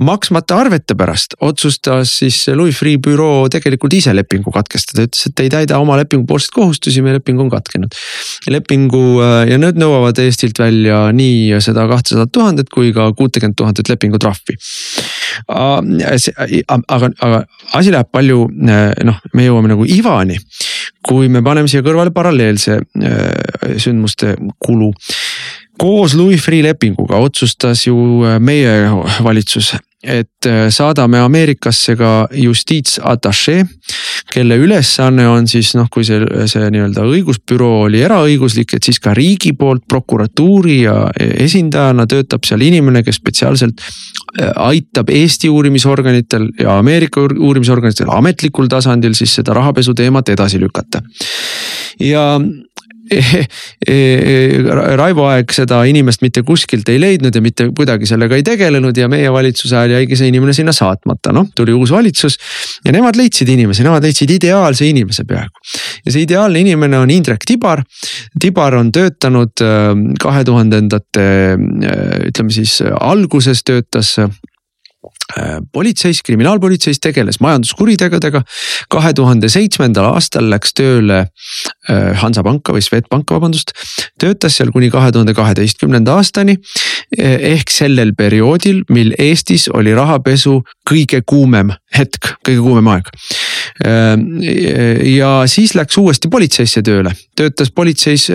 [0.00, 5.50] maksmata arvete pärast otsustas siis Louis Freeh büroo tegelikult ise lepingu katkestada, ütles, et ei
[5.52, 7.94] täida oma lepingupoolseid kohustusi, meie leping on katkenud.
[8.50, 13.88] lepingu äh, ja need nõuavad Eestilt välja nii seda kahtesadat tuhandet kui ka kuutekümmet tuhandet
[13.88, 14.58] lepingutrahvi.
[15.48, 20.38] aga, aga asi läheb palju äh, noh, me jõuame nagu ivani
[21.06, 24.92] kui me paneme siia kõrvale paralleelse äh, sündmuste kulu
[25.78, 28.90] koos Louis Freeh lepinguga otsustas ju äh, meie
[29.24, 33.64] valitsus, et äh, saadame Ameerikasse ka justiitsatašee,
[34.32, 39.14] kelle ülesanne on siis noh, kui see, see nii-öelda õigusbüroo oli eraõiguslik, et siis ka
[39.16, 46.76] riigi poolt prokuratuuri ja esindajana töötab seal inimene, kes spetsiaalselt äh, aitab Eesti uurimisorganitel ja
[46.78, 51.02] Ameerika uurimisorganitel ametlikul tasandil siis seda rahapesu teemat edasi lükata.
[52.00, 52.26] ja
[55.00, 59.08] Raivo Aeg seda inimest mitte kuskilt ei leidnud ja mitte kuidagi sellega ei tegelenud ja
[59.10, 62.38] meie valitsuse ajal jäigi see inimene sinna saatmata, noh tuli uus valitsus.
[62.84, 65.66] ja nemad leidsid inimese, nemad leidsid ideaalse inimese peaaegu.
[66.06, 67.82] ja see ideaalne inimene on Indrek Tibar.
[68.40, 69.90] Tibar on töötanud äh,
[70.22, 71.58] kahe tuhandendate äh,
[72.30, 74.18] ütleme siis alguses töötas
[75.72, 78.42] politseis, kriminaalpolitseis tegeles majanduskuritegudega.
[78.88, 83.72] kahe tuhande seitsmendal aastal läks tööle äh, Hansapanka või Swedbanka, vabandust.
[84.20, 86.56] töötas seal kuni kahe tuhande kaheteistkümnenda aastani.
[87.18, 93.08] Eh, ehk sellel perioodil, mil Eestis oli rahapesu kõige kuumem hetk, kõige kuumem aeg.
[93.86, 94.16] Äh,
[95.16, 98.28] ja siis läks uuesti politseisse tööle, töötas politseis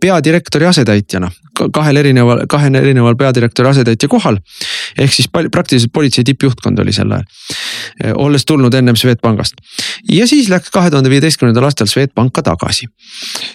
[0.00, 1.30] peadirektori asetäitjana
[1.72, 4.38] kahel erineval, kahel erineval peadirektori asetäitja kohal.
[4.98, 7.24] ehk siis praktiliselt politsei tippjuhtkond oli sel ajal.
[8.04, 9.54] Eh, olles tulnud ennem Swedbankast
[10.12, 12.86] ja siis läks kahe tuhande viieteistkümnendal aastal Swedbanka tagasi.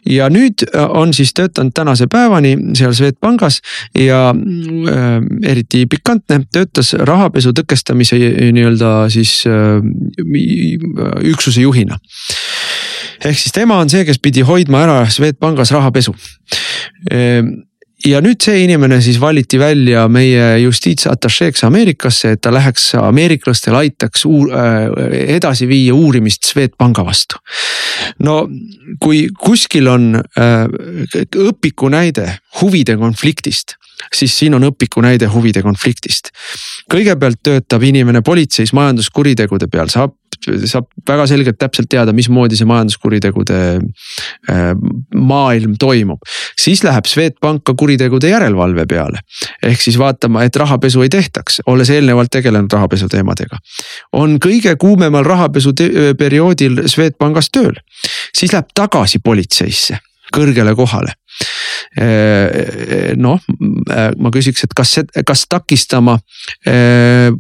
[0.09, 3.61] ja nüüd eh, on siis töötanud tänase päevani seal Swedbankis
[3.99, 8.19] ja äh, eriti pikantne, töötas rahapesu tõkestamise
[8.55, 9.81] nii-öelda siis äh,
[11.23, 11.99] üksuse juhina
[13.25, 16.15] ehk siis tema on see, kes pidi hoidma ära Swedbankis rahapesu
[18.05, 24.25] ja nüüd see inimene siis valiti välja meie justiitsatašeeks Ameerikasse, et ta läheks ameeriklastel, aitaks
[24.29, 24.85] uur, äh,
[25.37, 27.41] edasi viia uurimist Swedbanka vastu.
[28.19, 28.45] no
[29.01, 30.67] kui kuskil on äh,
[31.47, 32.29] õpiku näide
[32.61, 33.75] huvide konfliktist
[34.13, 36.29] siis siin on õpiku näide huvide konfliktist.
[36.91, 40.13] kõigepealt töötab inimene politseis majanduskuritegude peal, saab
[40.69, 43.59] saab väga selgelt täpselt teada, mismoodi see majanduskuritegude
[44.51, 44.63] äh,
[45.15, 46.21] maailm toimub.
[46.59, 49.21] siis läheb Swedbank ka kuritegude järelevalve peale.
[49.63, 53.57] ehk siis vaatama, et rahapesu ei tehtaks, olles eelnevalt tegelenud rahapesu teemadega.
[54.13, 55.73] on kõige kuumemal rahapesu
[56.17, 57.79] perioodil Swedbankis tööl,
[58.35, 59.99] siis läheb tagasi politseisse
[60.33, 61.13] kõrgele kohale
[63.15, 63.39] noh,
[64.19, 64.95] ma küsiks, et kas,
[65.27, 66.17] kas takistama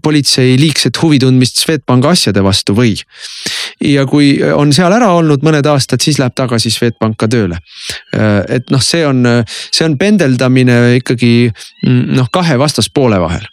[0.03, 2.93] politsei liigset huvi tundmist Swedbanki asjade vastu või.
[3.83, 7.59] ja kui on seal ära olnud mõned aastad, siis läheb tagasi Swedbanka tööle.
[8.47, 9.25] et noh, see on,
[9.71, 11.51] see on pendeldamine ikkagi
[12.15, 13.45] noh, kahe vastaspoole vahel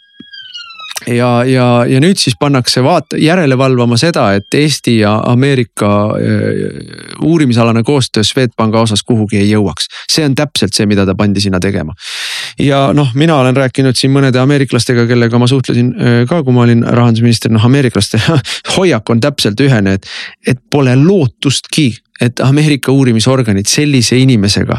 [1.07, 7.23] ja, ja, ja nüüd siis pannakse vaata järele valvama seda, et Eesti ja Ameerika äh,
[7.23, 9.89] uurimisalane koostöö Swedbanka osas kuhugi ei jõuaks.
[10.11, 11.93] see on täpselt see, mida ta pandi sinna tegema.
[12.59, 16.65] Ja noh, mina olen rääkinud siin mõnede ameeriklastega, kellega ma suhtlesin äh, ka, kui ma
[16.67, 18.21] olin rahandusminister, noh ameeriklaste
[18.77, 20.09] hoiak on täpselt ühene, et,
[20.47, 24.77] et pole lootustki et Ameerika uurimisorganid sellise inimesega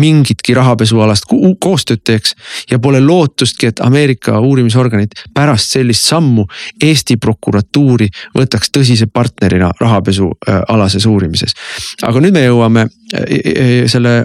[0.00, 1.28] mingitki rahapesualast
[1.60, 2.34] koostööd teeks.
[2.70, 6.46] ja pole lootustki, et Ameerika uurimisorganid pärast sellist sammu
[6.82, 11.54] Eesti prokuratuuri võtaks tõsise partnerina rahapesualases äh, uurimises.
[12.02, 14.24] aga nüüd me jõuame äh, selle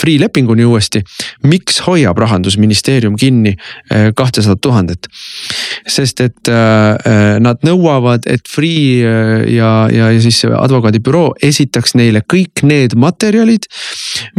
[0.00, 1.02] Freeh lepinguni uuesti.
[1.44, 3.56] miks hoiab rahandusministeerium kinni
[4.16, 5.10] kahtesadat tuhandet?
[5.90, 6.50] sest et
[7.42, 9.02] nad nõuavad, et Freeh
[9.50, 13.66] ja, ja, ja siis advokaadibüroo esitaks neile kõik need materjalid,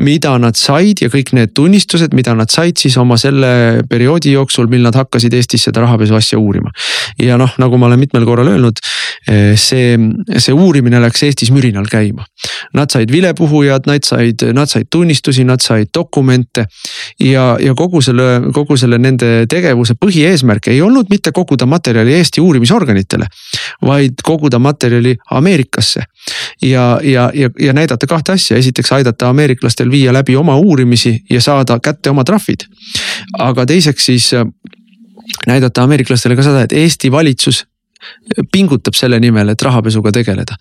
[0.01, 4.69] mida nad said ja kõik need tunnistused, mida nad said siis oma selle perioodi jooksul,
[4.71, 6.71] mil nad hakkasid Eestis seda rahapesu asja uurima.
[7.19, 8.79] ja noh, nagu ma olen mitmel korral öelnud,
[9.27, 9.97] eh, see,
[10.37, 12.25] see uurimine läks Eestis mürinal käima.
[12.77, 16.65] Nad said vilepuhujad, nad said, nad said tunnistusi, nad said dokumente.
[17.19, 22.43] ja, ja kogu selle, kogu selle nende tegevuse põhieesmärk ei olnud mitte koguda materjali Eesti
[22.43, 23.27] uurimisorganitele,
[23.87, 26.03] vaid koguda materjali Ameerikasse.
[26.61, 31.41] ja, ja, ja, ja näidata kahte asja, esiteks aidata ameeriklastel viia läbi oma uurimisi ja
[31.41, 32.67] saada kätte oma trahvid.
[33.39, 34.45] aga teiseks siis äh,
[35.47, 37.65] näidata ameeriklastele ka seda, et Eesti valitsus
[38.51, 40.55] pingutab selle nimel, et rahapesuga tegeleda.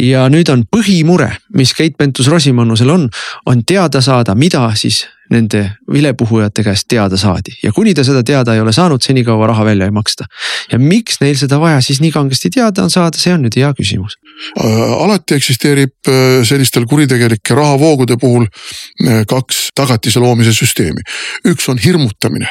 [0.00, 3.08] ja nüüd on põhimure, mis Keit Pentus-Rosimannusel on,
[3.46, 8.54] on teada saada, mida siis nende vilepuhujate käest teada saadi ja kuni ta seda teada
[8.54, 10.24] ei ole saanud, senikaua raha välja ei maksta.
[10.72, 13.72] ja miks neil seda vaja siis nii kangesti teada on saada, see on nüüd hea
[13.78, 14.18] küsimus.
[14.60, 21.04] Äh, alati eksisteerib äh, sellistel kuritegelike rahavoogude puhul äh, kaks tagatise loomise süsteemi.
[21.48, 22.50] üks on hirmutamine.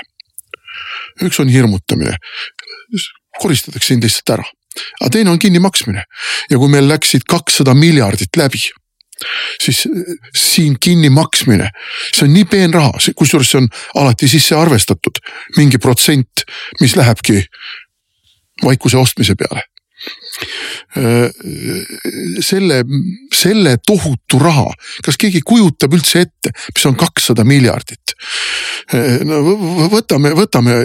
[1.22, 2.16] üks on hirmutamine,
[3.42, 4.46] koristatakse sind lihtsalt ära.
[5.02, 6.06] Aga teine on kinnimaksmine.
[6.50, 8.62] Ja kui meil läksid kakssada miljardit läbi
[9.62, 9.84] siis
[10.34, 11.68] siin kinnimaksmine,
[12.10, 13.68] see on nii peenraha, kusjuures see on
[14.02, 15.22] alati sisse arvestatud
[15.60, 16.42] mingi protsent,
[16.82, 17.44] mis lähebki
[18.66, 19.62] vaikuse ostmise peale
[22.42, 22.82] selle,
[23.34, 24.68] selle tohutu raha,
[25.06, 28.16] kas keegi kujutab üldse ette, mis on kakssada miljardit?
[29.26, 29.40] no
[29.92, 30.76] võtame, võtame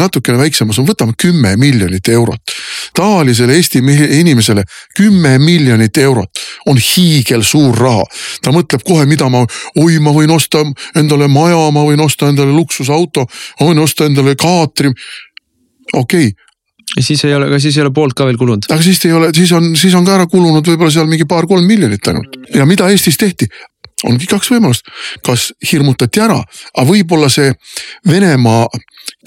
[0.00, 2.54] natukene väiksema summa, võtame kümme miljonit eurot.
[2.96, 3.82] tavalisele Eesti
[4.18, 4.64] inimesele
[4.96, 8.04] kümme miljonit eurot on hiigelsuur raha.
[8.42, 9.44] ta mõtleb kohe, mida ma,
[9.76, 10.64] oi, ma võin osta
[10.96, 13.26] endale maja, ma võin osta endale luksusauto,
[13.60, 14.92] ma võin osta endale kaatri
[15.92, 16.51] okei okay,,
[17.00, 18.68] siis ei ole, aga siis ei ole poolt ka veel kulunud.
[18.70, 21.66] aga siis ei ole, siis on, siis on ka ära kulunud võib-olla seal mingi paar-kolm
[21.66, 23.48] miljonit ainult ja mida Eestis tehti?
[24.02, 24.88] ongi kaks võimalust,
[25.22, 26.40] kas hirmutati ära,
[26.74, 27.52] aga võib-olla see
[28.08, 28.66] Venemaa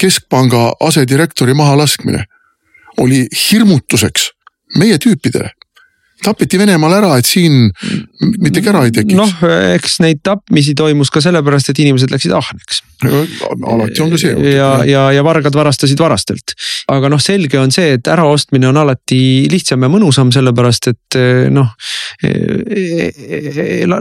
[0.00, 2.24] keskpanga asedirektori mahalaskmine
[3.00, 4.30] oli hirmutuseks
[4.76, 5.54] meie tüüpidele
[6.24, 7.70] tapeti Venemaal ära, et siin
[8.40, 9.16] mitte kära ei tekiks.
[9.18, 9.32] noh,
[9.74, 12.82] eks neid tapmisi toimus ka sellepärast, et inimesed läksid ahneks.
[13.04, 14.34] alati on ka see.
[14.54, 16.56] ja, ja, ja vargad varastasid varastelt.
[16.92, 19.20] aga noh, selge on see, et äraostmine on alati
[19.52, 21.20] lihtsam ja mõnusam, sellepärast et
[21.52, 21.72] noh.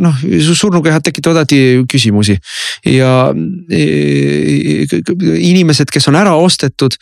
[0.05, 0.25] noh,
[0.55, 2.37] surnukehad tekitavad alati küsimusi
[2.89, 3.29] ja
[5.35, 6.97] inimesed, kes on ära ostetud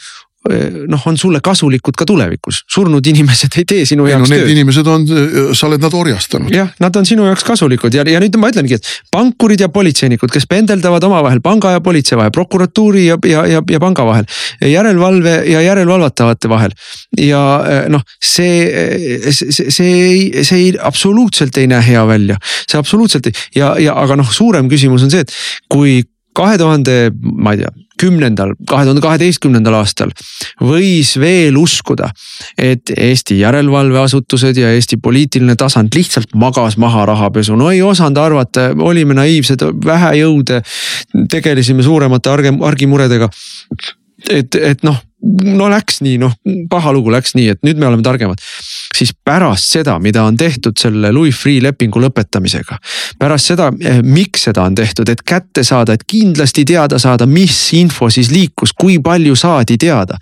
[0.92, 4.44] noh, on sulle kasulikud ka tulevikus, surnud inimesed ei tee sinu jaoks no, tööd.
[4.44, 5.06] Need inimesed on,
[5.56, 6.52] sa oled nad orjastanud.
[6.54, 10.32] jah, nad on sinu jaoks kasulikud ja, ja nüüd ma ütlengi, et pankurid ja politseinikud,
[10.34, 14.28] kes pendeldavad omavahel panga ja politsei vahel, prokuratuuri ja, ja, ja, ja panga vahel.
[14.68, 16.76] järelevalve ja järelevalvatavate vahel
[17.20, 17.44] ja
[17.94, 18.68] noh, see,
[19.32, 23.96] see, see ei, see ei absoluutselt ei näe hea välja, see absoluutselt ei ja, ja
[24.00, 25.32] aga noh, suurem küsimus on see, et
[25.72, 26.02] kui
[26.34, 30.12] kahe tuhande, ma ei tea, kümnendal, kahe tuhande kaheteistkümnendal aastal
[30.64, 32.10] võis veel uskuda,
[32.58, 38.70] et Eesti järelevalveasutused ja Eesti poliitiline tasand lihtsalt magas maha rahapesu, no ei osanud arvata,
[38.80, 40.62] olime naiivsed, vähe jõude,
[41.32, 42.34] tegelesime suuremate
[42.70, 43.30] argimuredega.
[44.30, 46.34] et, et noh no läks nii, noh
[46.70, 48.42] paha lugu läks nii, et nüüd me oleme targemad.
[48.94, 52.78] siis pärast seda, mida on tehtud selle Louis Freeh lepingu lõpetamisega.
[53.20, 57.74] pärast seda, eh, miks seda on tehtud, et kätte saada, et kindlasti teada saada, mis
[57.74, 60.18] info siis liikus, kui palju saadi teada.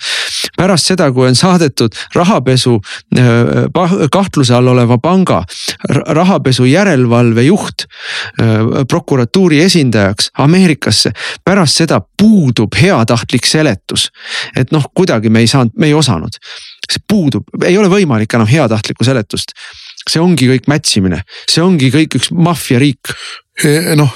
[0.57, 2.79] pärast seda, kui on saadetud rahapesu
[3.17, 5.43] eh, kahtluse all oleva panga
[5.89, 7.87] rahapesu järelevalve juht
[8.41, 11.11] eh, prokuratuuri esindajaks Ameerikasse.
[11.45, 14.11] pärast seda puudub heatahtlik seletus,
[14.55, 16.39] et noh kuidagi me ei saanud, me ei osanud.
[16.91, 19.55] see puudub, ei ole võimalik enam heatahtlikku seletust.
[20.09, 23.13] see ongi kõik mätsimine, see ongi kõik üks maffiariik
[23.63, 24.15] e, noh,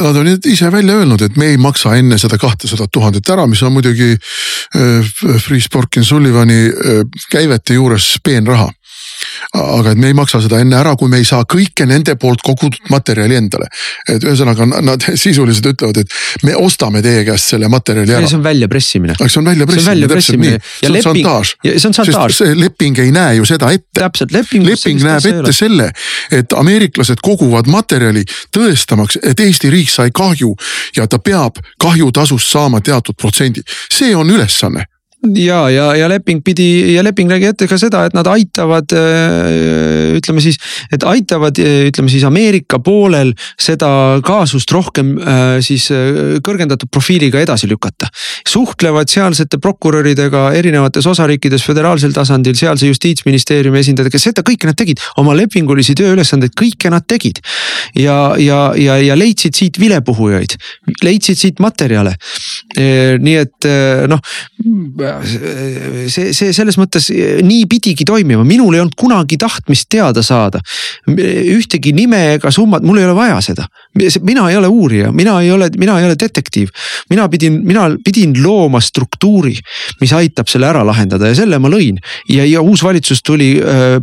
[0.00, 3.62] nad on ise välja öelnud, et me ei maksa enne seda kahtesadat tuhandet ära, mis
[3.62, 5.12] on muidugi äh,
[5.44, 8.70] Freeh Sporkin Sullivani äh, käivete juures peenraha
[9.56, 12.42] aga et me ei maksa seda enne ära, kui me ei saa kõike nende poolt
[12.44, 13.68] kogutud materjali endale.
[14.08, 18.28] et ühesõnaga nad sisuliselt ütlevad, et me ostame teie käest selle materjali ära.
[18.28, 19.16] see on väljapressimine.
[19.20, 20.58] see on väljapressimine, täpselt nii.
[20.80, 21.54] see on šantaaž.
[21.66, 22.38] see on šantaaž.
[22.40, 24.00] see leping ei näe ju seda ette.
[24.00, 24.66] täpselt, leping.
[24.66, 25.90] leping näeb ette selle,
[26.30, 30.52] et ameeriklased koguvad materjali tõestamaks, et Eesti riik sai kahju
[30.96, 33.62] ja ta peab kahjutasust saama teatud protsendi.
[33.92, 34.86] see on ülesanne
[35.24, 40.16] ja, ja, ja leping pidi ja leping nägi ette ka seda, et nad aitavad, äh,
[40.18, 40.58] ütleme siis,
[40.92, 47.68] et aitavad, ütleme siis Ameerika poolel seda kaasust rohkem äh, siis äh, kõrgendatud profiiliga edasi
[47.70, 48.10] lükata.
[48.46, 55.02] suhtlevad sealsete prokuröridega erinevates osariikides föderaalsel tasandil, sealse justiitsministeeriumi esindajad, kes seda kõike nad tegid,
[55.20, 57.40] oma lepingulisi tööülesandeid, kõike nad tegid.
[57.96, 60.56] ja, ja, ja, ja leidsid siit vilepuhujaid,
[61.02, 62.14] leidsid siit materjale.
[62.76, 63.66] nii et
[64.10, 64.20] noh
[66.10, 67.08] see, see selles mõttes
[67.46, 70.60] nii pidigi toimima, minul ei olnud kunagi tahtmist teada saada.
[71.06, 73.66] ühtegi nime ega summat, mul ei ole vaja seda.
[74.22, 76.68] mina ei ole uurija, mina ei ole, mina ei ole detektiiv.
[77.10, 79.54] mina pidin, mina pidin looma struktuuri,
[80.00, 81.98] mis aitab selle ära lahendada ja selle ma lõin.
[82.28, 83.98] ja, ja uus valitsus tuli äh,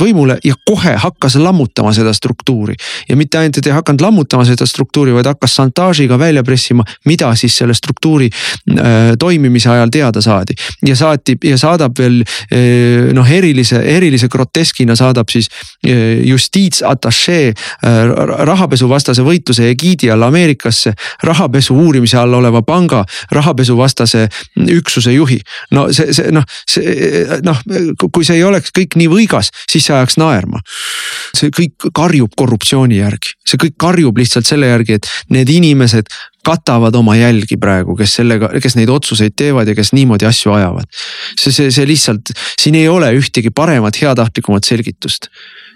[0.00, 2.74] võimule ja kohe hakkas lammutama seda struktuuri.
[3.08, 7.34] ja mitte ainult, et ei hakanud lammutama seda struktuuri, vaid hakkas šantaažiga välja pressima, mida
[7.34, 10.56] siis selle struktuuri äh, toimimise ajal teada saada saadi.
[10.86, 15.50] ja saati ja saadab veel eh, noh, erilise, erilise groteskina saadab siis
[15.86, 17.52] eh, justiitsatašee
[18.50, 20.94] rahapesuvastase võitluse egiidi all Ameerikasse.
[21.26, 24.26] rahapesu uurimise all oleva panga rahapesuvastase
[24.78, 25.40] üksuse juhi.
[25.76, 27.62] no see, see noh, see noh,
[28.12, 30.62] kui see ei oleks kõik nii võigas, siis see ajaks naerma.
[31.36, 36.10] see kõik karjub korruptsiooni järgi, see kõik karjub lihtsalt selle järgi, et need inimesed
[36.46, 40.88] katavad oma jälgi praegu, kes sellega, kes neid otsuseid teevad ja kes niimoodi asju ajavad.
[41.40, 45.30] see, see, see lihtsalt, siin ei ole ühtegi paremat, heatahtlikumat selgitust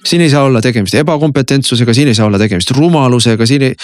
[0.06, 3.74] siin ei saa olla tegemist ebakompetentsusega, siin ei saa olla tegemist rumalusega, siin ei.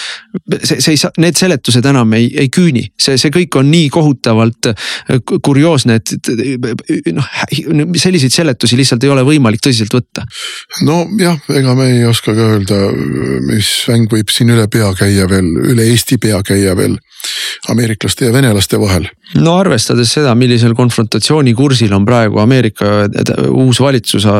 [0.63, 3.89] see, see ei saa, need seletused enam ei, ei küüni, see, see kõik on nii
[3.93, 4.91] kohutavalt äh,
[5.43, 6.13] kurioosne, et
[7.15, 7.31] noh,
[7.97, 10.25] selliseid seletusi lihtsalt ei ole võimalik tõsiselt võtta.
[10.87, 12.81] nojah, ega me ei oska ka öelda,
[13.49, 16.99] mis mäng võib siin üle pea käia veel, üle Eesti pea käia veel
[17.69, 19.07] ameeriklaste ja venelaste vahel.
[19.35, 23.05] no arvestades seda, millisel konfrontatsioonikursil on praegu Ameerika
[23.49, 24.33] uus valitsus äh,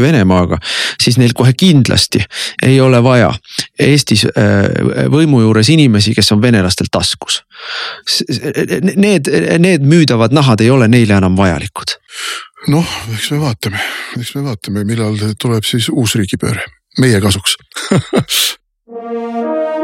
[0.00, 0.58] Venemaaga,
[1.02, 2.24] siis neil kohe kindlasti
[2.62, 3.32] ei ole vaja
[3.78, 7.42] Eestis äh, võimu juures inimesi, kes on venelastel taskus.
[8.96, 11.98] Need, need müüdavad nahad ei ole neile enam vajalikud.
[12.72, 13.80] noh, eks me vaatame,
[14.20, 16.64] eks me vaatame, millal tuleb siis uus riigipööre
[16.98, 17.56] meie kasuks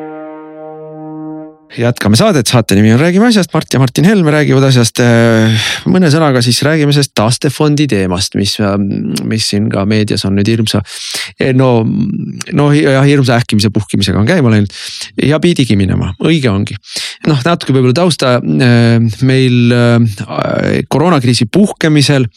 [1.77, 4.99] jätkame saadet, saate nimi on Räägime asjast, Mart ja Martin Helme räägivad asjast.
[4.99, 10.35] Äh, mõne sõnaga siis räägime sellest taastefondi teemast, mis, ähm, mis siin ka meedias on
[10.37, 10.81] nüüd hirmsa.
[11.39, 11.85] Eh, no,
[12.53, 14.73] no ja hirmsa ähkimise puhkimisega on käima läinud
[15.23, 16.75] ja pidigi minema, õige ongi.
[17.27, 22.27] noh, natuke võib-olla tausta, äh, meil äh, koroonakriisi puhkemisel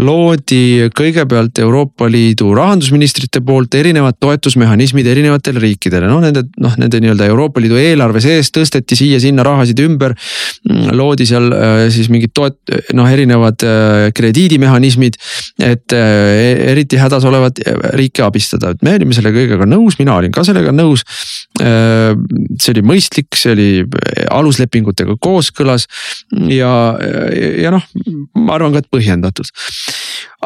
[0.00, 7.28] loodi kõigepealt Euroopa Liidu rahandusministrite poolt erinevad toetusmehhanismid erinevatele riikidele, noh nende, noh nende nii-öelda
[7.28, 10.14] Euroopa Liidu eelarve sees tõsteti tõsteti siia-sinna rahasid ümber.
[10.68, 12.58] Mm, loodi seal äh, siis mingid toet-,
[12.96, 15.18] noh erinevad äh, krediidimehhanismid,
[15.64, 17.60] et äh, eriti hädas olevat
[17.98, 21.04] riike abistada, et me olime selle kõigega nõus, mina olin ka sellega nõus.
[21.58, 23.68] see oli mõistlik, see oli
[24.30, 25.88] aluslepingutega kooskõlas
[26.52, 26.70] ja,
[27.58, 27.84] ja noh,
[28.38, 29.48] ma arvan ka, et põhjendatud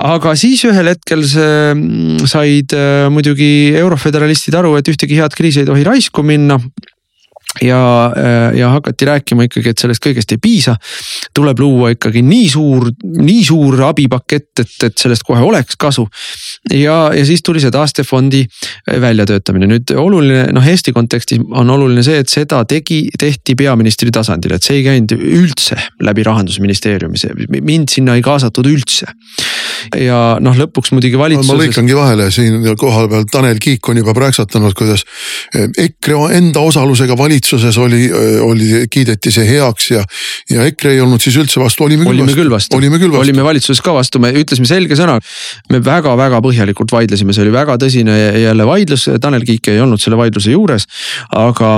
[0.01, 2.73] aga siis ühel hetkel see mm, said
[3.13, 6.59] muidugi euroföderalistid aru, et ühtegi head kriisi ei tohi raisku minna
[7.61, 10.77] ja, äh, ja hakati rääkima ikkagi, et sellest kõigest ei piisa.
[11.35, 16.07] tuleb luua ikkagi nii suur, nii suur abipakett, et, et sellest kohe oleks kasu.
[16.71, 22.05] ja, ja siis tuli see taastefondi äh, väljatöötamine, nüüd oluline noh, Eesti kontekstis on oluline
[22.07, 27.61] see, et seda tegi, tehti peaministri tasandil, et see ei käinud üldse läbi rahandusministeeriumi, see
[27.61, 29.13] mind sinna ei kaasatud üldse.
[29.99, 31.53] Ja noh, lõpuks muidugi valitsuses.
[31.53, 35.05] ma lõikangi vahele siin kohapeal Tanel Kiik on juba prääksatanud, kuidas
[35.55, 40.03] eh, EKRE enda osalusega valitsus valitsuses oli, oli, kiideti see heaks ja,
[40.51, 43.23] ja EKRE ei olnud siis üldse vastu, olime küll olime küll vastu, olime küll vastu.
[43.27, 45.19] olime valitsuses ka vastu, me ütlesime selge sõna.
[45.71, 50.17] me väga-väga põhjalikult vaidlesime, see oli väga tõsine jälle vaidlus, Tanel Kiik ei olnud selle
[50.21, 50.87] vaidluse juures.
[51.31, 51.75] aga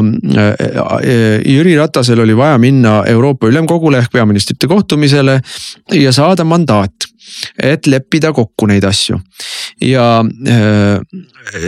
[1.44, 5.40] Jüri Ratasel oli vaja minna Euroopa Ülemkogule ehk peaministrite kohtumisele
[5.92, 7.13] ja saada mandaat
[7.58, 9.18] et leppida kokku neid asju.
[9.80, 11.00] ja äh,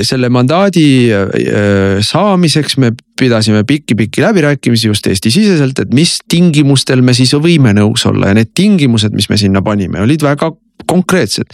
[0.06, 7.34] selle mandaadi äh, saamiseks me pidasime pikki-pikki läbirääkimisi just Eesti-siseselt, et mis tingimustel me siis
[7.34, 10.52] võime nõus olla ja need tingimused, mis me sinna panime, olid väga
[10.86, 11.46] konkreetsed.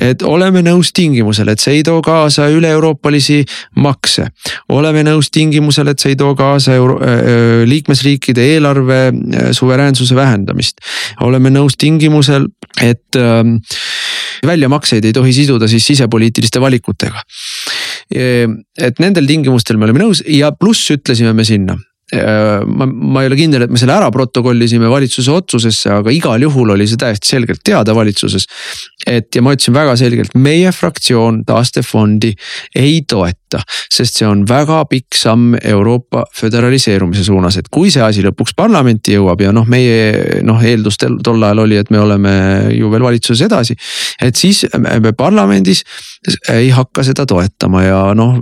[0.00, 3.42] et oleme nõus tingimusel, et see ei too kaasa üle-euroopalisi
[3.76, 4.26] makse.
[4.68, 9.00] oleme nõus tingimusel, et see ei too kaasa euro, äh, liikmesriikide eelarve
[9.52, 10.80] suveräänsuse vähendamist.
[11.20, 12.48] oleme nõus tingimusel,
[12.80, 13.44] et äh,
[14.46, 17.22] väljamakseid ei tohi siduda siis sisepoliitiliste valikutega.
[18.12, 21.78] et nendel tingimustel me oleme nõus ja pluss ütlesime me sinna
[22.12, 26.74] ma, ma ei ole kindel, et me selle ära protokollisime valitsuse otsusesse, aga igal juhul
[26.74, 28.44] oli see täiesti selgelt teada valitsuses.
[29.06, 32.34] et ja ma ütlesin väga selgelt, meie fraktsioon taastefondi
[32.78, 38.22] ei toeta, sest see on väga pikk samm Euroopa föderaliseerumise suunas, et kui see asi
[38.26, 42.34] lõpuks parlamenti jõuab ja noh, meie noh, eeldus tol ajal oli, et me oleme
[42.76, 43.76] ju veel valitsuses edasi.
[44.20, 45.82] et siis me parlamendis
[46.52, 48.36] ei hakka seda toetama ja noh,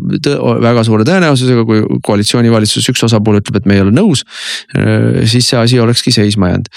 [0.60, 4.24] väga suure tõenäosusega, kui koalitsioonivalitsuses üks osapool ütleb, et me ei ole nõus,
[4.76, 6.70] äh, siis see asi olekski seisma jäänud.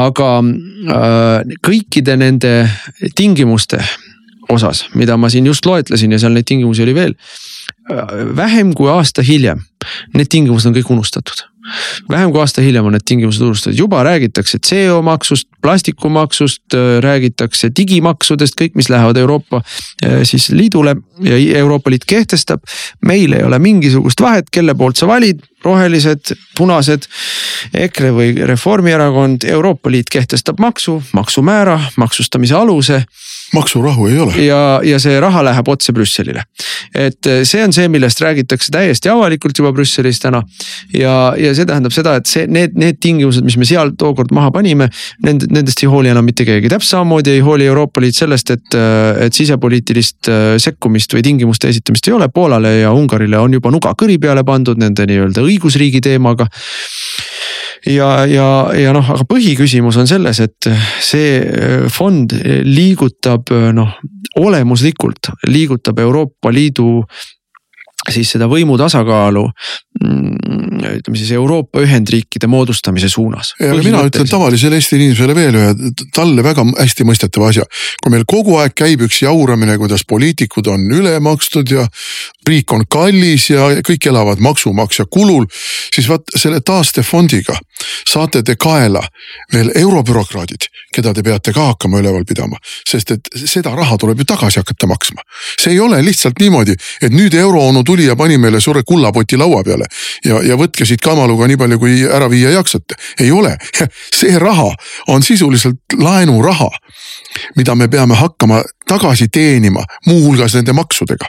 [0.00, 2.54] aga äh, kõikide nende
[3.18, 3.82] tingimuste
[4.48, 7.16] osas, mida ma siin just loetlesin ja seal neid tingimusi oli veel.
[7.88, 9.62] Äh, vähem kui aasta hiljem,
[10.16, 11.46] need tingimused on kõik unustatud.
[12.08, 18.56] Vähem kui aasta hiljem on need tingimused unustatud, juba räägitakse CO maksust, plastikumaksust, räägitakse digimaksudest,
[18.60, 19.60] kõik, mis lähevad Euroopa
[20.28, 22.62] siis liidule ja Euroopa Liit kehtestab.
[23.04, 27.08] meil ei ole mingisugust vahet, kelle poolt sa valid, rohelised, punased,
[27.74, 33.02] EKRE või Reformierakond, Euroopa Liit kehtestab maksu, maksumäära, maksustamise aluse
[33.54, 34.34] maksurahu ei ole.
[34.44, 36.44] ja, ja see raha läheb otse Brüsselile.
[36.94, 40.42] et eh, see on see, millest räägitakse täiesti avalikult juba Brüsselis täna.
[40.94, 44.52] ja, ja see tähendab seda, et see, need, need tingimused, mis me seal tookord maha
[44.54, 44.90] panime,
[45.24, 48.76] nend-, nendest ei hooli enam mitte keegi, täpselt samamoodi ei hooli Euroopa Liit sellest, et,
[48.76, 53.72] eh, et sisepoliitilist eh, sekkumist või tingimuste esitamist ei ole, Poolale ja Ungarile on juba
[53.72, 56.48] nuga kõri peale pandud nende nii-öelda õigusriigi teemaga
[57.88, 60.70] ja, ja, ja noh, aga põhiküsimus on selles, et
[61.04, 62.34] see äh, fond
[62.66, 63.96] liigutab äh, noh,
[64.38, 67.02] olemuslikult liigutab Euroopa Liidu
[68.12, 73.52] siis seda võimu tasakaalu mm, ütleme siis Euroopa Ühendriikide moodustamise suunas.
[73.60, 77.66] ja mina ütlen tavalisele Eesti inimesele veel ühe talle väga hästi mõistetava asja.
[78.02, 81.88] kui meil kogu aeg käib üks jauramine, kuidas poliitikud on üle makstud ja
[82.48, 85.44] riik on kallis ja kõik elavad maksumaksja kulul,
[85.94, 87.58] siis vaat selle taastefondiga
[88.08, 89.02] saate te kaela
[89.52, 92.58] veel eurobürokraadid, keda te peate ka hakkama üleval pidama,
[92.88, 95.22] sest et seda raha tuleb ju tagasi hakata maksma.
[95.60, 99.62] see ei ole lihtsalt niimoodi, et nüüd euroonu tuli ja pani meile suure kullapoti laua
[99.64, 99.86] peale
[100.24, 102.98] ja, ja võtke siit kamaluga nii palju, kui ära viia jaksate.
[103.20, 103.56] ei ole,
[104.20, 104.70] see raha
[105.08, 106.70] on sisuliselt laenuraha,
[107.56, 111.28] mida me peame hakkama tagasi teenima, muuhulgas nende maksudega.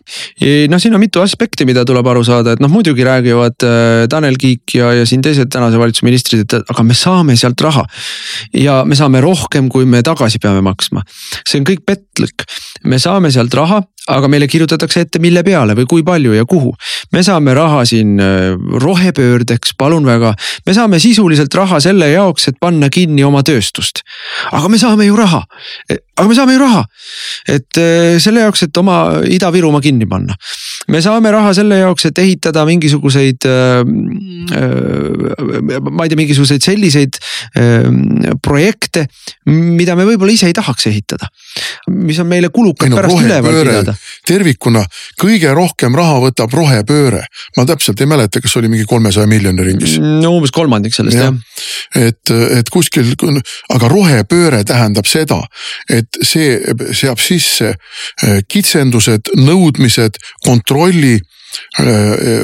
[0.72, 4.40] noh, siin on mitu aspekti, mida tuleb aru saada, et noh, muidugi räägivad äh, Tanel
[4.40, 7.86] Kiik ja, ja siin teised tänase valitsuse ministrid, et aga me saame sealt raha.
[8.54, 11.04] ja me saame rohkem, kui me tagasi peame maksma.
[11.48, 12.48] see on kõik petlik,
[12.84, 16.74] me saame sealt raha, aga meile kirjutatakse ette, mille peale või kui palju ja kuhu.
[17.12, 20.34] me saame raha siin äh, rohepöördeks, palun väga,
[20.66, 24.04] me saame sisuliselt raha selle jaoks, et panna kinni oma tööstust.
[24.52, 25.44] aga me saame ju raha,
[25.92, 26.86] aga me saame ju raha,
[27.48, 30.38] et äh, selle jaoks, et oma Ida-Virumaa kinni panna.
[30.90, 33.82] Me saame raha selle jaoks, et ehitada mingisuguseid äh,,
[34.58, 37.88] äh, ma ei tea, mingisuguseid selliseid äh,
[38.46, 39.06] projekte,
[39.50, 41.30] mida me võib-olla ise ei tahaks ehitada.
[41.90, 43.96] mis on meile kulukad pärast üleval pidada.
[44.28, 44.84] tervikuna
[45.22, 47.26] kõige rohkem raha võtab rohepööre,
[47.58, 49.98] ma täpselt ei mäleta, kas oli mingi kolmesaja miljoni ringis.
[50.00, 51.30] no umbes kolmandik sellest ja.
[51.30, 51.49] jah.
[51.96, 53.14] Et, et kuskil,
[53.74, 55.42] aga rohepööre tähendab seda,
[55.90, 56.60] et see
[56.96, 61.18] seab sisse äh, kitsendused, nõudmised, kontrolli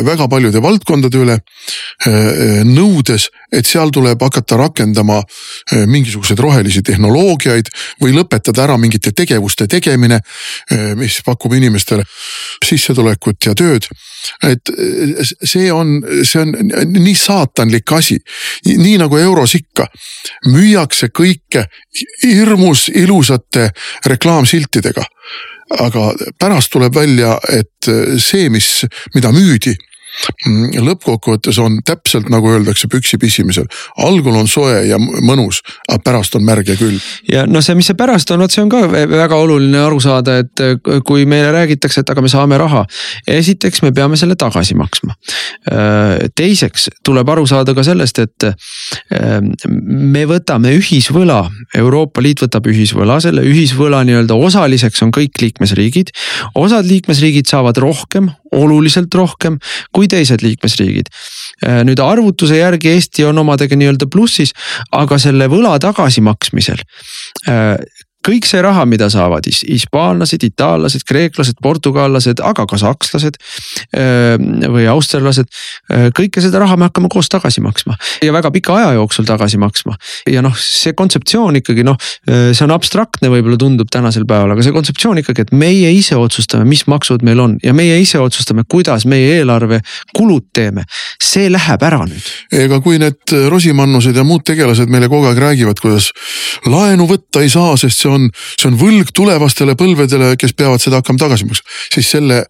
[0.05, 1.37] väga paljude valdkondade üle.
[2.05, 5.21] Äh, nõudes, et seal tuleb hakata rakendama
[5.87, 7.69] mingisuguseid rohelisi tehnoloogiaid
[8.01, 10.19] või lõpetada ära mingite tegevuste tegemine,
[10.99, 12.03] mis pakub inimestele
[12.65, 13.87] sissetulekut ja tööd.
[14.43, 14.71] et
[15.43, 16.53] see on, see on
[16.97, 18.17] nii saatanlik asi,
[18.65, 19.87] nii nagu euros ikka,
[20.49, 21.67] müüakse kõike
[22.23, 23.69] hirmus ilusate
[24.05, 25.05] reklaamsiltidega.
[25.81, 27.89] Aga pärast tuleb välja, et
[28.21, 29.73] see, mis, mida müüdi
[30.85, 33.67] lõppkokkuvõttes on täpselt nagu öeldakse püksi pissimisel,
[34.03, 36.99] algul on soe ja mõnus, aga pärast on märg ja külm.
[37.31, 40.39] ja noh, see, mis see pärast on, vot see on ka väga oluline aru saada,
[40.43, 42.85] et äh, kui meile räägitakse, et aga me saame raha.
[43.27, 45.15] esiteks me peame selle tagasi maksma.
[45.71, 49.39] Äh, teiseks tuleb aru saada ka sellest, et äh,
[49.69, 51.41] me võtame ühisvõla,
[51.77, 56.11] Euroopa Liit võtab ühisvõla, selle ühisvõla nii-öelda osaliseks on kõik liikmesriigid.
[56.55, 59.57] osad liikmesriigid saavad rohkem, oluliselt rohkem
[59.95, 61.11] kui teised liikmesriigid.
[61.65, 64.53] Äh, nüüd arvutuse järgi Eesti on omadega nii-öelda plussis,
[64.95, 66.81] aga selle võla tagasimaksmisel
[67.49, 67.75] äh,
[68.25, 73.37] kõik see raha, mida saavad hispaanlased, itaallased, kreeklased, portugallased, aga ka sakslased
[74.71, 75.51] või austerlased.
[76.17, 79.95] kõike seda raha me hakkame koos tagasi maksma ja väga pika aja jooksul tagasi maksma.
[80.29, 84.75] ja noh, see kontseptsioon ikkagi noh, see on abstraktne, võib-olla tundub tänasel päeval, aga see
[84.75, 89.05] kontseptsioon ikkagi, et meie ise otsustame, mis maksud meil on ja meie ise otsustame, kuidas
[89.09, 89.81] meie eelarve
[90.15, 90.85] kulud teeme.
[91.21, 92.31] see läheb ära nüüd.
[92.51, 96.11] ega kui need Rosimannused ja muud tegelased meile kogu aeg räägivad, kuidas
[96.65, 100.83] laenu võtta ei saa, sest see on on, see on võlg tulevastele põlvedele, kes peavad
[100.83, 101.77] seda hakkama tagasi maksma.
[101.93, 102.43] siis selle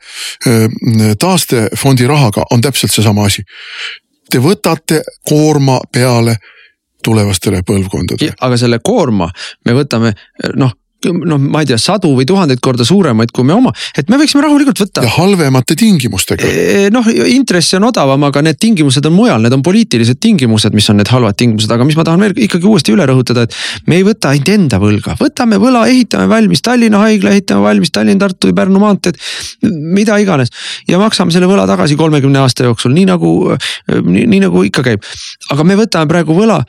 [1.20, 3.44] taastefondi rahaga on täpselt seesama asi.
[4.30, 6.38] Te võtate koorma peale
[7.06, 8.34] tulevastele põlvkondadele.
[8.42, 9.30] aga selle koorma
[9.66, 10.16] me võtame
[10.56, 10.74] noh
[11.14, 14.44] noh, ma ei tea, sadu või tuhandeid korda suuremaid kui me oma, et me võiksime
[14.46, 15.04] rahulikult võtta.
[15.06, 16.50] ja halvemate tingimustega.
[16.94, 21.00] noh, intress on odavam, aga need tingimused on mujal, need on poliitilised tingimused, mis on
[21.02, 23.56] need halvad tingimused, aga mis ma tahan veel ikkagi uuesti üle rõhutada, et.
[23.90, 28.22] me ei võta ainult enda võlga, võtame võla, ehitame valmis Tallinna haigla, ehitame valmis Tallinn,
[28.22, 29.20] Tartu ja Pärnu maanteed.
[29.66, 30.52] mida iganes
[30.90, 33.32] ja maksame selle võla tagasi kolmekümne aasta jooksul, nii nagu,
[34.06, 35.04] nii nagu ikka käib.
[35.52, 36.62] aga me võtame praegu võla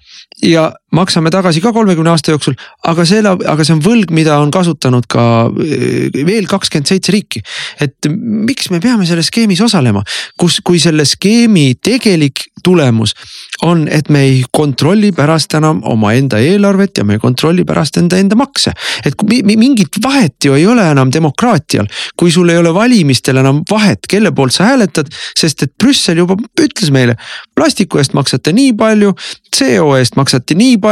[0.45, 2.57] ja maksame tagasi ka kolmekümne aasta jooksul,
[2.89, 5.25] aga selle, aga see on võlg, mida on kasutanud ka
[5.63, 7.43] eh, veel kakskümmend seitse riiki.
[7.81, 10.03] et miks me peame selles skeemis osalema,
[10.41, 13.15] kus, kui selle skeemi tegelik tulemus
[13.63, 18.19] on, et me ei kontrolli pärast enam omaenda eelarvet ja me ei kontrolli pärast enda
[18.21, 18.73] enda makse.
[19.05, 19.15] et
[19.47, 21.87] mingit vahet ju ei ole enam demokraatial,
[22.17, 26.37] kui sul ei ole valimistel enam vahet, kelle poolt sa hääletad, sest et Brüssel juba
[26.61, 27.17] ütles meile,
[27.55, 29.13] plastiku eest maksate nii palju,
[29.57, 30.86] CO eest maksate nii palju,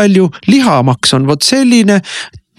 [0.47, 2.01] lihamaks on vot selline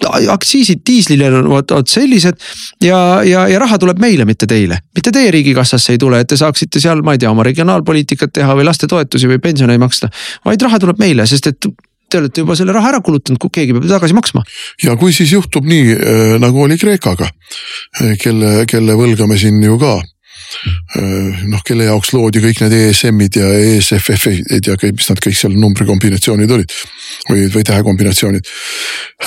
[0.04, 2.40] aktsiisid diislile on vot, vot sellised
[2.84, 4.80] ja, ja, ja raha tuleb meile, mitte teile.
[4.96, 8.56] mitte teie riigikassasse ei tule, et te saaksite seal, ma ei tea, oma regionaalpoliitikat teha
[8.58, 10.10] või lastetoetusi või pensione maksta.
[10.46, 11.60] vaid raha tuleb meile, sest et
[12.10, 14.44] te olete juba selle raha ära kulutanud, keegi peab tagasi maksma.
[14.84, 17.30] ja kui siis juhtub nii äh, nagu oli Kreekaga,
[18.02, 19.98] äh, kelle, kelle võlga me siin ju ka
[21.50, 25.56] noh, kelle jaoks loodi kõik need ESM-id ja ESFF-id ja kõik, mis nad kõik seal
[25.60, 26.76] numbrikombinatsioonid olid.
[27.30, 28.52] või, või tähekombinatsioonid.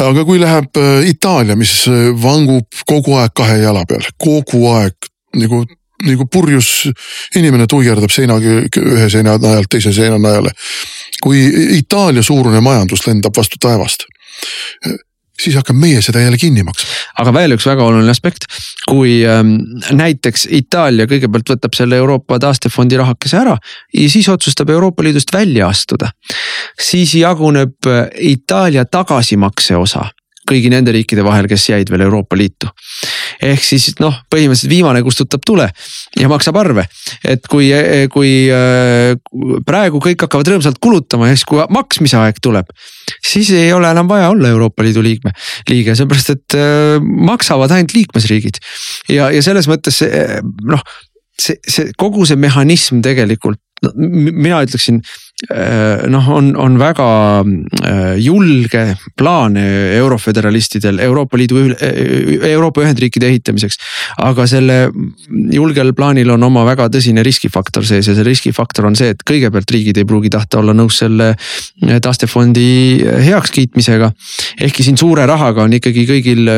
[0.05, 5.11] aga kui läheb äh, Itaalia, mis äh, vangub kogu aeg kahe jala peal, kogu aeg
[5.37, 5.65] nagu
[6.07, 6.87] nagu purjus
[7.35, 10.53] inimene tuierdab seinaga ühe seina najalt teise seina najale.
[11.23, 11.43] kui
[11.79, 14.07] Itaalia suurune majandus lendab vastu taevast
[15.43, 16.91] siis hakkame meie seda jälle kinni maksma.
[17.23, 18.49] aga veel üks väga oluline aspekt,
[18.89, 19.57] kui ähm,
[19.95, 23.57] näiteks Itaalia kõigepealt võtab selle Euroopa taastefondi rahakese ära
[23.95, 26.11] ja siis otsustab Euroopa Liidust välja astuda.
[26.81, 30.09] siis jaguneb äh, Itaalia tagasimakse osa
[30.49, 32.71] kõigi nende riikide vahel, kes jäid veel Euroopa Liitu.
[33.45, 35.69] Ehk siis noh, põhimõtteliselt viimane kustutab tule
[36.19, 36.87] ja maksab arve.
[37.25, 37.71] et kui,
[38.13, 39.15] kui äh,
[39.67, 42.71] praegu kõik hakkavad rõõmsalt kulutama ja siis, kui maksmise aeg tuleb,
[43.25, 45.35] siis ei ole enam vaja olla Euroopa Liidu liikme,
[45.71, 48.61] liige, sellepärast et äh, maksavad ainult liikmesriigid.
[49.13, 50.03] ja, ja selles mõttes
[50.69, 50.85] noh,
[51.39, 57.05] see, see kogu see mehhanism tegelikult no, mina ütleksin Äh, noh, on, on väga
[57.87, 63.79] äh, julge plaan euroföderalistidel Euroopa Liidu, äh, Euroopa Ühendriikide ehitamiseks.
[64.19, 64.91] aga selle
[65.55, 69.71] julgel plaanil on oma väga tõsine riskifaktor sees ja see riskifaktor on see, et kõigepealt
[69.71, 71.31] riigid ei pruugi tahta olla nõus selle
[72.03, 72.67] taastefondi
[73.29, 74.11] heakskiitmisega.
[74.67, 76.51] ehkki siin suure rahaga on ikkagi kõigil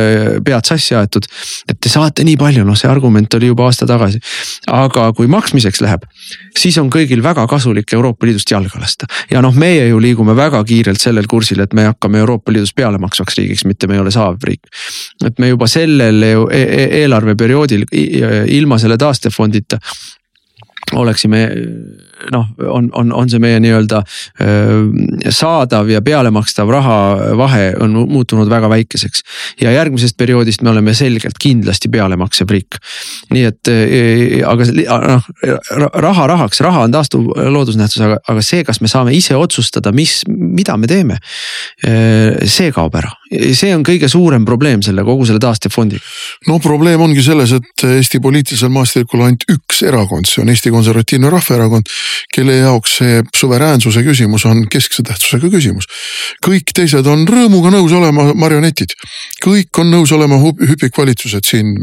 [0.45, 1.29] pead sassi aetud,
[1.69, 4.25] et te saate nii palju, noh, see argument oli juba aasta tagasi.
[4.73, 6.09] aga kui maksmiseks läheb,
[6.57, 9.07] siis on kõigil väga kasulik Euroopa Liidust jalga jalga lasta.
[9.31, 13.39] ja noh, meie ju liigume väga kiirelt sellel kursil, et me hakkame Euroopa Liidus pealemaksvaks
[13.39, 14.69] riigiks, mitte me ei ole saav riik.
[15.25, 17.85] et me juba sellel e e eelarveperioodil
[18.49, 19.79] ilma selle taastefondita
[20.93, 21.49] oleksime
[22.33, 24.03] noh, on, on, on see meie nii-öelda
[25.33, 26.99] saadav ja pealemakstav raha
[27.39, 29.23] vahe on muutunud väga väikeseks.
[29.61, 32.79] ja järgmisest perioodist me oleme selgelt kindlasti pealemaksev riik.
[33.31, 33.73] nii et
[34.47, 34.69] aga
[35.11, 35.31] noh,
[36.05, 40.21] raha rahaks, raha on taastuv loodusnähtus, aga, aga see, kas me saame ise otsustada, mis,
[40.29, 41.19] mida me teeme.
[41.81, 43.11] see kaob ära,
[43.57, 46.03] see on kõige suurem probleem selle kogu selle taastefondiga.
[46.49, 51.31] no probleem ongi selles, et Eesti poliitilisel maastikul ainult üks erakond, see on Eesti Konservatiivne
[51.33, 51.91] Rahvaerakond
[52.35, 55.89] kelle jaoks see suveräänsuse küsimus on keskse tähtsusega küsimus.
[56.47, 58.95] kõik teised on rõõmuga nõus olema marionetid,
[59.45, 61.75] kõik on nõus olema hüpikvalitsused siin.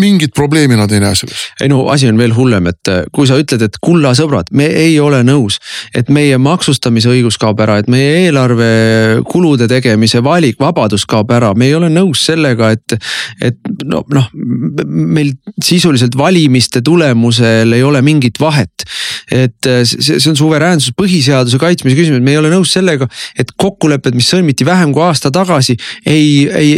[0.00, 1.46] mingit probleemi nad ei näe selles.
[1.60, 4.66] ei no asi on veel hullem, et äh, kui sa ütled, et kulla sõbrad, me
[4.66, 5.58] ei ole nõus,
[5.94, 11.52] et meie maksustamise õigus kaob ära, et meie eelarve kulude tegemise valik, vabadus kaob ära,
[11.54, 12.98] me ei ole nõus sellega, et,
[13.42, 18.83] et no noh, meil sisuliselt valimiste tulemusel ei ole mingit vahet
[19.30, 23.08] et äh, see, see on suveräänsus, põhiseaduse kaitsmise küsimus, me ei ole nõus sellega,
[23.38, 25.76] et kokkulepped, mis sõlmiti vähem kui aasta tagasi,
[26.06, 26.70] ei, ei,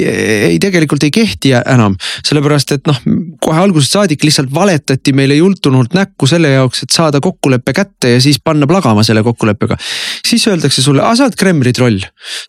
[0.52, 1.96] ei tegelikult ei kehti enam.
[2.26, 2.98] sellepärast, et noh,
[3.42, 8.20] kohe algusest saadik lihtsalt valetati meile jultunult näkku selle jaoks, et saada kokkulepe kätte ja
[8.22, 9.76] siis panna plagama selle kokkuleppega.
[10.26, 12.00] siis öeldakse sulle, aa sa oled Kremli troll.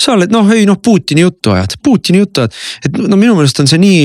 [0.02, 3.60] sa oled noh, ei noh, Putini juttu ajad, Putini juttu ajad, et no minu meelest
[3.64, 4.04] on see nii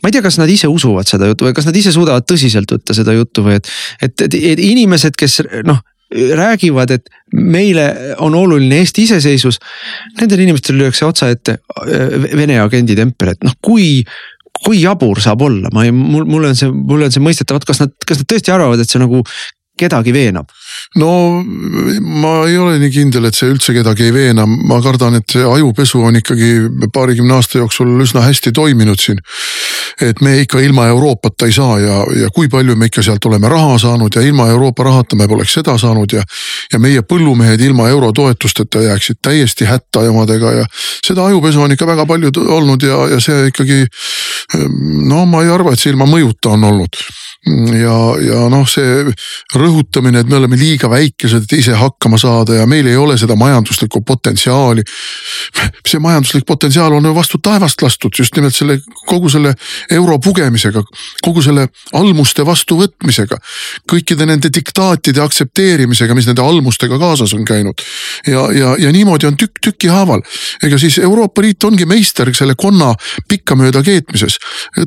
[0.00, 2.70] ma ei tea, kas nad ise usuvad seda juttu või kas nad ise suudavad tõsiselt
[2.72, 3.70] võtta seda juttu või et,
[4.00, 5.82] et, et, et inimesed, kes noh
[6.12, 7.86] räägivad, et meile
[8.20, 9.56] on oluline Eesti iseseisvus.
[10.20, 14.02] Nendel inimestel lüüakse otsa ette äh, Vene agendi tempel, et noh, kui
[14.62, 17.80] kui jabur saab olla, ma ei, mul, mul on see, mul on see mõistetav, kas
[17.82, 19.22] nad, kas nad tõesti arvavad, et see nagu
[19.80, 20.52] kedagi veenab?
[21.00, 21.42] No
[22.00, 25.44] ma ei ole nii kindel, et see üldse kedagi ei veena, ma kardan, et see
[25.46, 26.50] ajupesu on ikkagi
[26.92, 29.20] paarikümne aasta jooksul üsna hästi toiminud siin.
[30.00, 33.48] et me ikka ilma Euroopata ei saa ja, ja kui palju me ikka sealt oleme
[33.48, 36.22] raha saanud ja ilma Euroopa rahata me poleks seda saanud ja.
[36.72, 40.64] ja meie põllumehed ilma eurotoetusteta jääksid täiesti hätta omadega ja
[41.06, 43.84] seda ajupesu on ikka väga palju olnud ja, ja see ikkagi.
[45.08, 47.02] no ma ei arva, et see ilma mõjuta on olnud
[47.74, 49.02] ja, ja noh, see
[49.58, 53.36] rõhutamine, et me oleme liiga väikesed, et ise hakkama saada ja meil ei ole seda
[53.38, 54.82] majanduslikku potentsiaali.
[55.88, 59.54] see majanduslik potentsiaal on ju vastu taevast lastud just nimelt selle kogu selle
[59.90, 60.82] euro pugemisega,
[61.22, 63.36] kogu selle almuste vastuvõtmisega.
[63.92, 67.82] kõikide nende diktaatide aktsepteerimisega, mis nende almustega kaasas on käinud.
[68.26, 70.22] ja, ja, ja niimoodi on tükk tüki haaval.
[70.62, 72.94] ega siis Euroopa Liit ongi meister selle konna
[73.28, 74.38] pikkamööda keetmises.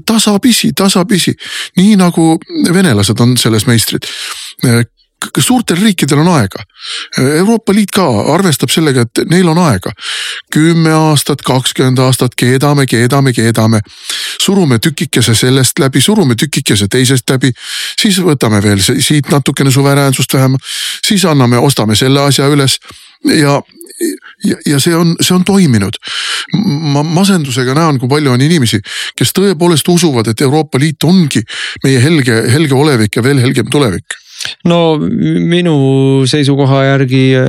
[0.05, 1.35] tasapisi, tasapisi,
[1.77, 2.35] nii nagu
[2.73, 4.07] venelased on selles meistrid
[5.39, 6.63] suurtel riikidel on aega.
[7.37, 9.91] Euroopa Liit ka arvestab sellega, et neil on aega.
[10.51, 13.81] kümme aastat, kakskümmend aastat keedame, keedame, keedame.
[14.41, 17.51] surume tükikese sellest läbi, surume tükikese teisest läbi.
[18.01, 20.55] siis võtame veel siit natukene suveräänsust vähem,
[21.07, 22.79] siis anname, ostame selle asja üles
[23.23, 23.61] ja
[24.43, 25.97] ja, ja see on, see on toiminud.
[26.93, 28.79] ma masendusega näen, kui palju on inimesi,
[29.17, 31.41] kes tõepoolest usuvad, et Euroopa Liit ongi
[31.83, 34.19] meie helge, helge olevik ja veel helgem tulevik
[34.69, 35.75] no minu
[36.29, 37.45] seisukoha järgi äh,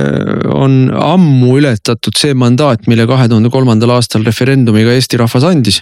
[0.53, 5.81] on ammu ületatud see mandaat, mille kahe tuhande kolmandal aastal referendumiga Eesti rahvas andis.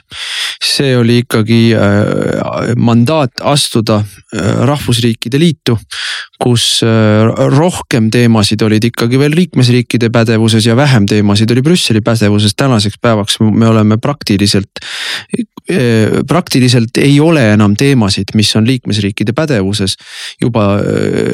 [0.64, 5.78] see oli ikkagi äh, mandaat astuda äh, rahvusriikide liitu,
[6.42, 6.84] kus
[7.56, 12.56] rohkem teemasid olid ikkagi veel liikmesriikide pädevuses ja vähem teemasid oli Brüsseli pädevuses.
[12.56, 14.84] tänaseks päevaks me oleme praktiliselt
[16.28, 19.96] praktiliselt ei ole enam teemasid, mis on liikmesriikide pädevuses
[20.42, 20.78] juba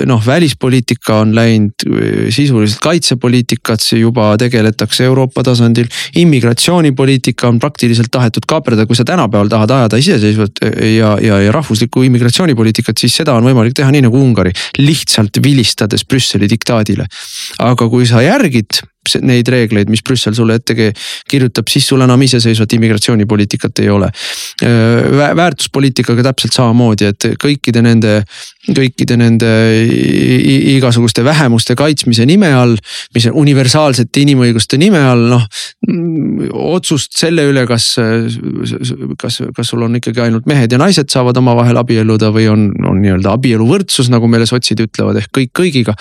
[0.05, 1.85] noh, välispoliitika on läinud
[2.29, 5.87] sisuliselt kaitsepoliitikasse, juba tegeletakse Euroopa tasandil.
[6.15, 10.63] immigratsioonipoliitika on praktiliselt tahetud kaaperdada, kui sa tänapäeval tahad ajada iseseisvat
[10.97, 16.05] ja, ja, ja rahvuslikku immigratsioonipoliitikat, siis seda on võimalik teha nii nagu Ungari, lihtsalt vilistades
[16.05, 17.05] Brüsseli diktaadile.
[17.59, 18.81] aga kui sa järgid
[19.21, 20.75] neid reegleid, mis Brüssel sulle ette
[21.29, 24.09] kirjutab, siis sul enam iseseisvat immigratsioonipoliitikat ei ole.
[24.61, 28.21] väärtuspoliitikaga täpselt samamoodi, et kõikide nende,
[28.67, 29.51] kõikide nende
[30.75, 32.75] igasuguste vähemuste kaitsmise nime all,
[33.15, 35.47] mis on universaalsete inimõiguste nime all, noh.
[36.51, 37.93] otsust selle üle, kas,
[39.21, 43.01] kas, kas sul on ikkagi ainult mehed ja naised saavad omavahel abielluda või on, on
[43.03, 45.97] nii-öelda abieluvõrdsus, nagu meile sotsid ütlevad, ehk kõik kõigiga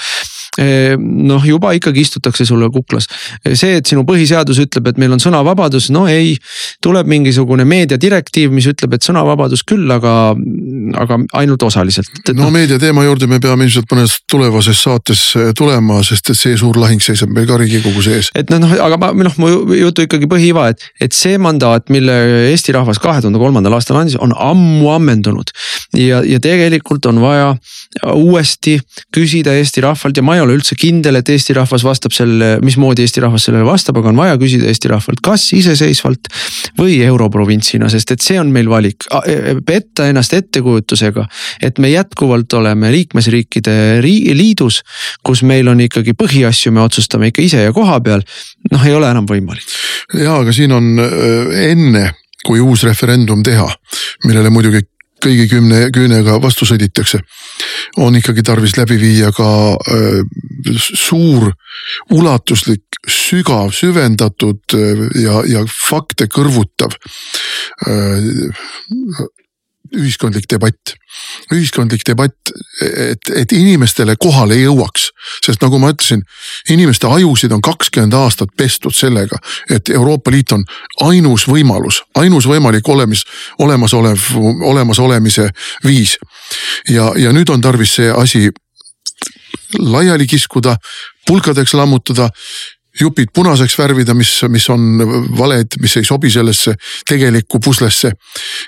[0.58, 3.06] noh, juba ikkagi istutakse sulle kuklas.
[3.54, 6.36] see, et sinu põhiseadus ütleb, et meil on sõnavabadus, no ei.
[6.82, 10.34] tuleb mingisugune meediadirektiiv, mis ütleb, et sõnavabadus küll, aga,
[10.98, 12.10] aga ainult osaliselt.
[12.32, 12.52] no noh.
[12.54, 17.02] meediateema juurde me peame ilmselt mõnes tulevases saates äh, tulema, sest et see suur lahing
[17.04, 18.32] seisab meil ka riigikogu sees.
[18.34, 22.16] et noh, aga ma noh, mu jutu ikkagi põhiiva, et, et see mandaat, mille
[22.50, 25.54] Eesti rahvas kahe tuhande kolmandal aastal andis, on ammu ammendunud.
[25.96, 27.54] ja, ja tegelikult on vaja
[28.14, 28.78] uuesti
[29.14, 33.04] küsida Eesti rahvalt ja ma ei ole üldse kindel, et Eesti rahvas vastab selle, mismoodi
[33.04, 36.30] Eesti rahvas sellele vastab, aga on vaja küsida Eesti rahvalt, kas iseseisvalt
[36.80, 39.06] või europrovintsina, sest et see on meil valik.
[39.20, 41.26] E, e, petta ennast ettekujutusega,
[41.66, 44.80] et me jätkuvalt oleme liikmesriikide liidus,
[45.26, 48.24] kus meil on ikkagi põhiasju, me otsustame ikka ise ja koha peal.
[48.70, 49.68] noh, ei ole enam võimalik.
[50.14, 52.10] ja, aga siin on enne
[52.46, 53.68] kui uus referendum teha,
[54.24, 54.80] millele muidugi
[55.20, 57.20] kõigi kümne küünega vastu sõditakse.
[57.96, 60.20] on ikkagi tarvis läbi viia ka äh,
[60.78, 61.52] suur,
[62.10, 66.96] ulatuslik, sügav, süvendatud äh, ja, ja fakte kõrvutav
[67.86, 68.18] äh,
[69.96, 70.94] ühiskondlik debatt.
[71.52, 75.08] ühiskondlik debatt, et, et inimestele kohale jõuaks,
[75.42, 76.22] sest nagu ma ütlesin,
[76.70, 79.38] inimeste ajusid on kakskümmend aastat pestud sellega,
[79.70, 80.64] et Euroopa Liit on
[81.08, 83.24] ainus võimalus, ainus võimalik olemis,
[83.58, 84.30] olemasolev,
[84.70, 85.50] olemasolemise
[85.84, 86.18] viis.
[86.88, 88.50] ja, ja nüüd on tarvis see asi
[89.78, 90.76] laiali kiskuda,
[91.26, 92.30] pulkadeks lammutada
[93.00, 95.02] jupid punaseks värvida, mis, mis on
[95.38, 96.74] valed, mis ei sobi sellesse
[97.08, 98.12] tegelikku puslesse.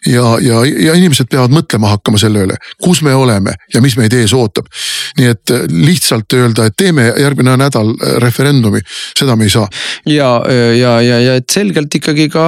[0.06, 4.12] ja, ja, ja inimesed peavad mõtlema hakkama selle üle, kus me oleme ja mis meid
[4.16, 4.66] ees ootab.
[5.18, 8.80] nii et lihtsalt öelda, et teeme järgmine nädal referendumi,
[9.18, 9.68] seda me ei saa.
[10.06, 10.30] ja,
[10.78, 12.44] ja, ja, ja et selgelt ikkagi ka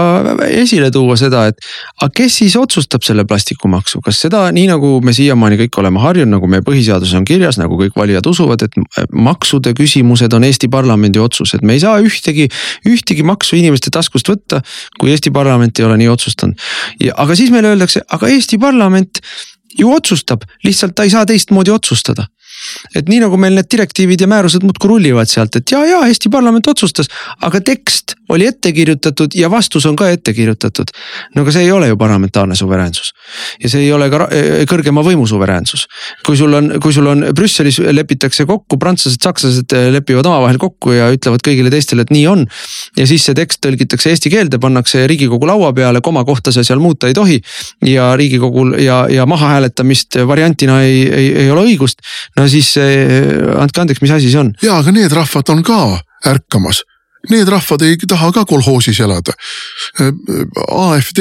[0.49, 1.61] esile tuua seda, et
[2.01, 6.37] aga kes siis otsustab selle plastikumaksu, kas seda nii nagu me siiamaani kõik oleme harjunud,
[6.37, 11.21] nagu meie põhiseaduses on kirjas, nagu kõik valijad usuvad, et maksude küsimused on Eesti parlamendi
[11.23, 12.47] otsus, et me ei saa ühtegi,
[12.87, 14.63] ühtegi maksu inimeste taskust võtta,
[15.01, 16.61] kui Eesti parlament ei ole nii otsustanud.
[17.17, 19.21] aga siis meile öeldakse, aga Eesti parlament
[19.79, 22.29] ju otsustab, lihtsalt ta ei saa teistmoodi otsustada
[22.95, 26.31] et nii nagu meil need direktiivid ja määrused muudkui rullivad sealt, et ja, ja Eesti
[26.33, 27.11] parlament otsustas,
[27.43, 30.91] aga tekst oli ette kirjutatud ja vastus on ka ette kirjutatud.
[31.35, 33.13] no aga see ei ole ju parlamentaarne suveräänsus
[33.61, 34.29] ja see ei ole ka
[34.71, 35.87] kõrgema võimu suveräänsus.
[36.27, 41.11] kui sul on, kui sul on Brüsselis lepitakse kokku, prantslased, sakslased lepivad omavahel kokku ja
[41.15, 42.47] ütlevad kõigile teistele, et nii on.
[42.97, 47.11] ja siis see tekst tõlgitakse eesti keelde, pannakse riigikogu laua peale, komakohta sa seal muuta
[47.11, 47.41] ei tohi.
[47.85, 52.01] ja riigikogul ja, ja mahahääletamist variantina ei, ei, ei ole õigust.
[52.39, 54.55] no siis andke andeks, mis asi see on?
[54.63, 55.79] ja, aga need rahvad on ka
[56.31, 56.85] ärkamas
[57.31, 59.33] need rahvad ei taha ka kolhoosis elada.
[60.69, 61.21] AfD,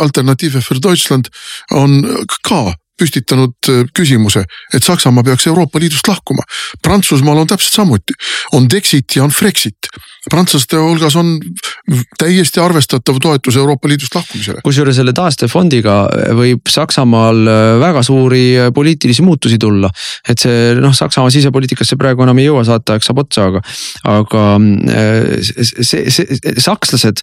[0.00, 1.30] Alternative für Deutschland
[1.70, 2.02] on
[2.42, 4.44] ka püstitanud äh, küsimuse,
[4.74, 6.44] et Saksamaa peaks Euroopa Liidust lahkuma.
[6.82, 8.16] Prantsusmaal on täpselt samuti,
[8.56, 9.90] on Dexit ja on Frexit.
[10.30, 11.36] prantslaste hulgas on
[12.18, 14.60] täiesti arvestatav toetus Euroopa Liidust lahkumisele.
[14.64, 15.94] kusjuures selle taastefondiga
[16.34, 19.90] võib Saksamaal äh, väga suuri äh, poliitilisi muutusi tulla.
[20.28, 23.62] et see noh, Saksamaa sisepoliitikasse praegu enam ei jõua, saateaeg saab otsa, aga,
[24.16, 24.42] aga
[25.82, 27.22] see, see, sakslased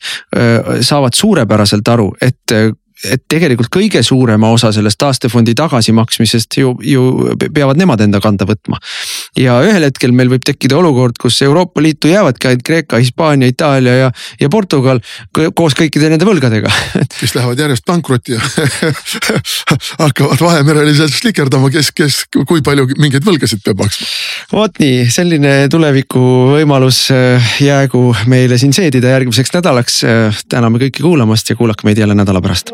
[0.86, 2.54] saavad suurepäraselt aru, et
[3.12, 8.80] et tegelikult kõige suurema osa sellest taastefondi tagasimaksmisest ju, ju peavad nemad enda kanda võtma.
[9.40, 13.96] ja ühel hetkel meil võib tekkida olukord, kus Euroopa Liitu jäävadki ainult Kreeka, Hispaania, Itaalia
[13.96, 15.02] ja, ja Portugal
[15.56, 16.72] koos kõikide nende võlgadega
[17.20, 18.42] kes lähevad järjest pankrotti ja
[20.04, 24.08] hakkavad Vahemerel slikerdama, kes, kes, kui palju mingeid võlgasid peab maksma.
[24.54, 30.02] vot nii, selline tulevikuvõimalus äh, jäägu meile siin seedida järgmiseks nädalaks.
[30.08, 32.74] Äh, täname kõiki kuulamast ja kuulake meid jälle nädala pärast